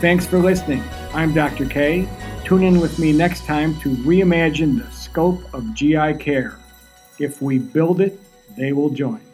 Thanks 0.00 0.24
for 0.26 0.38
listening. 0.38 0.82
I'm 1.12 1.34
Dr. 1.34 1.66
K. 1.66 2.08
Tune 2.44 2.62
in 2.62 2.80
with 2.80 2.98
me 2.98 3.12
next 3.12 3.44
time 3.44 3.78
to 3.80 3.90
reimagine 3.90 4.82
the 4.82 4.90
scope 4.92 5.42
of 5.52 5.74
GI 5.74 6.14
care. 6.14 6.58
If 7.18 7.42
we 7.42 7.58
build 7.58 8.00
it, 8.00 8.18
they 8.56 8.72
will 8.72 8.90
join. 8.90 9.27